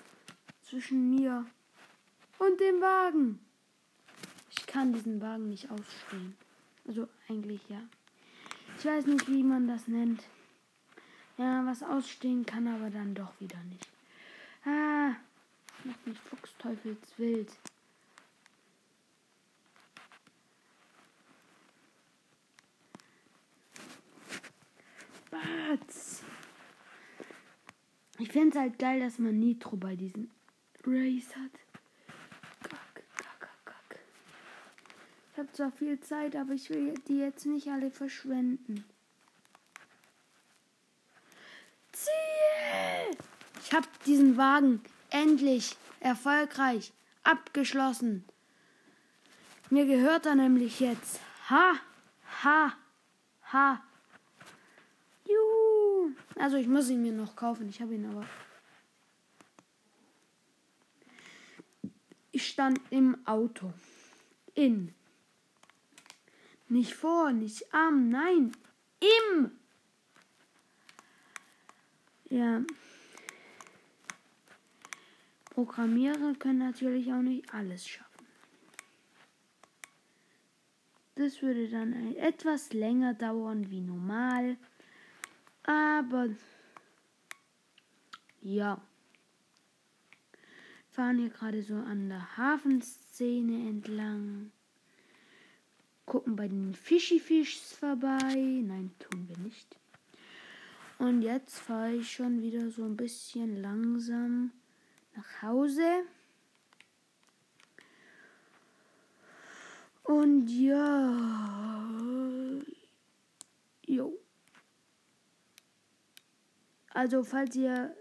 zwischen 0.61 1.09
mir 1.09 1.45
und 2.37 2.59
dem 2.59 2.81
Wagen. 2.81 3.39
Ich 4.51 4.65
kann 4.65 4.93
diesen 4.93 5.21
Wagen 5.21 5.49
nicht 5.49 5.69
ausstehen. 5.71 6.35
Also 6.87 7.07
eigentlich 7.27 7.61
ja. 7.69 7.81
Ich 8.77 8.85
weiß 8.85 9.05
nicht, 9.07 9.27
wie 9.27 9.43
man 9.43 9.67
das 9.67 9.87
nennt. 9.87 10.23
Ja, 11.37 11.65
was 11.65 11.83
ausstehen 11.83 12.45
kann, 12.45 12.67
aber 12.67 12.89
dann 12.89 13.15
doch 13.15 13.31
wieder 13.39 13.59
nicht. 13.69 13.87
Ah, 14.65 15.15
macht 15.83 16.05
mich 16.05 16.19
fuchsteufelswild. 16.19 17.49
Birds. 25.31 26.23
Ich 28.19 28.33
finde 28.33 28.49
es 28.49 28.61
halt 28.61 28.77
geil, 28.77 28.99
dass 28.99 29.17
man 29.17 29.39
Nitro 29.39 29.77
bei 29.77 29.95
diesen 29.95 30.29
Race 30.85 31.35
hat. 31.37 31.51
Kack, 32.61 33.03
kack, 33.15 33.65
kack. 33.65 33.99
Ich 35.31 35.39
habe 35.39 35.51
zwar 35.53 35.71
viel 35.71 35.99
Zeit, 36.01 36.35
aber 36.35 36.53
ich 36.53 36.69
will 36.69 36.93
die 37.07 37.19
jetzt 37.19 37.45
nicht 37.45 37.69
alle 37.69 37.89
verschwenden. 37.89 38.83
Ziel! 41.93 43.17
Ich 43.63 43.73
habe 43.73 43.87
diesen 44.05 44.35
Wagen 44.35 44.81
endlich 45.11 45.77
erfolgreich 46.01 46.91
abgeschlossen. 47.23 48.25
Mir 49.69 49.85
gehört 49.85 50.25
er 50.25 50.35
nämlich 50.35 50.81
jetzt. 50.81 51.21
Ha, 51.49 51.75
ha, 52.43 52.73
ha. 53.53 53.81
Also 56.39 56.55
ich 56.55 56.69
muss 56.69 56.89
ihn 56.89 57.01
mir 57.01 57.11
noch 57.11 57.35
kaufen. 57.35 57.67
Ich 57.67 57.81
habe 57.81 57.93
ihn 57.93 58.05
aber. 58.05 58.25
Ich 62.31 62.47
stand 62.47 62.79
im 62.91 63.27
Auto. 63.27 63.73
In. 64.53 64.95
Nicht 66.69 66.93
vor, 66.93 67.33
nicht 67.33 67.73
am, 67.73 68.07
nein. 68.07 68.53
Im. 69.01 69.51
Ja. 72.29 72.63
Programmierer 75.49 76.35
können 76.35 76.59
natürlich 76.59 77.11
auch 77.11 77.21
nicht 77.21 77.53
alles 77.53 77.85
schaffen. 77.85 78.27
Das 81.15 81.41
würde 81.41 81.67
dann 81.67 82.15
etwas 82.15 82.71
länger 82.71 83.13
dauern 83.13 83.69
wie 83.69 83.81
normal. 83.81 84.57
Aber 85.69 86.29
ja. 88.41 88.81
Fahren 90.89 91.19
hier 91.19 91.29
gerade 91.29 91.61
so 91.61 91.75
an 91.75 92.09
der 92.09 92.37
Hafenszene 92.37 93.69
entlang. 93.69 94.51
Gucken 96.07 96.35
bei 96.35 96.47
den 96.47 96.73
Fischifischs 96.73 97.73
vorbei. 97.73 98.33
Nein, 98.33 98.95
tun 98.97 99.27
wir 99.29 99.37
nicht. 99.37 99.77
Und 100.97 101.21
jetzt 101.21 101.59
fahre 101.59 101.93
ich 101.93 102.11
schon 102.11 102.41
wieder 102.41 102.71
so 102.71 102.83
ein 102.83 102.97
bisschen 102.97 103.61
langsam 103.61 104.51
nach 105.15 105.43
Hause. 105.43 106.03
Und 110.01 110.47
ja. 110.49 111.13
Jo. 113.85 114.19
Also, 116.93 117.23
falls 117.23 117.55
ihr 117.55 117.95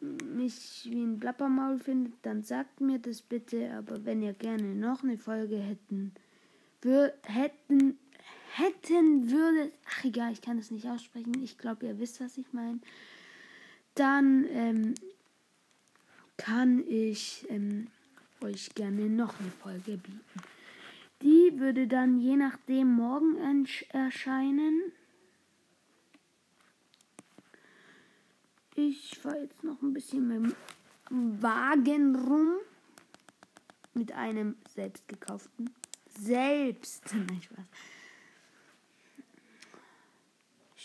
mich 0.00 0.88
wie 0.90 1.02
ein 1.02 1.18
Plappermaul 1.18 1.78
findet, 1.78 2.14
dann 2.22 2.42
sagt 2.42 2.80
mir 2.80 2.98
das 2.98 3.22
bitte. 3.22 3.72
Aber 3.74 4.04
wenn 4.04 4.22
ihr 4.22 4.34
gerne 4.34 4.74
noch 4.74 5.02
eine 5.02 5.18
Folge 5.18 5.58
hätten, 5.58 6.12
wür 6.82 7.12
hätten, 7.24 7.98
hätten 8.54 9.30
würdet, 9.30 9.72
ach 9.88 10.04
egal, 10.04 10.32
ich 10.32 10.42
kann 10.42 10.58
das 10.58 10.70
nicht 10.70 10.86
aussprechen. 10.86 11.42
Ich 11.42 11.58
glaube, 11.58 11.86
ihr 11.86 11.98
wisst, 11.98 12.20
was 12.20 12.36
ich 12.38 12.52
meine. 12.52 12.80
Dann 13.94 14.46
ähm, 14.50 14.94
kann 16.36 16.84
ich 16.86 17.46
ähm, 17.48 17.88
euch 18.42 18.74
gerne 18.74 19.08
noch 19.08 19.40
eine 19.40 19.50
Folge 19.50 19.96
bieten. 19.96 20.20
Die 21.22 21.58
würde 21.58 21.86
dann 21.86 22.18
je 22.18 22.36
nachdem 22.36 22.92
morgen 22.92 23.66
erscheinen. 23.90 24.92
Ich 28.78 29.18
fahre 29.18 29.40
jetzt 29.40 29.64
noch 29.64 29.80
ein 29.80 29.94
bisschen 29.94 30.28
mit 30.28 30.54
dem 31.10 31.42
Wagen 31.42 32.14
rum. 32.14 32.56
Mit 33.94 34.12
einem 34.12 34.56
selbst 34.74 35.08
gekauften. 35.08 35.70
Selbst. 36.20 37.02
Nein, 37.14 37.40
Spaß. 37.40 37.66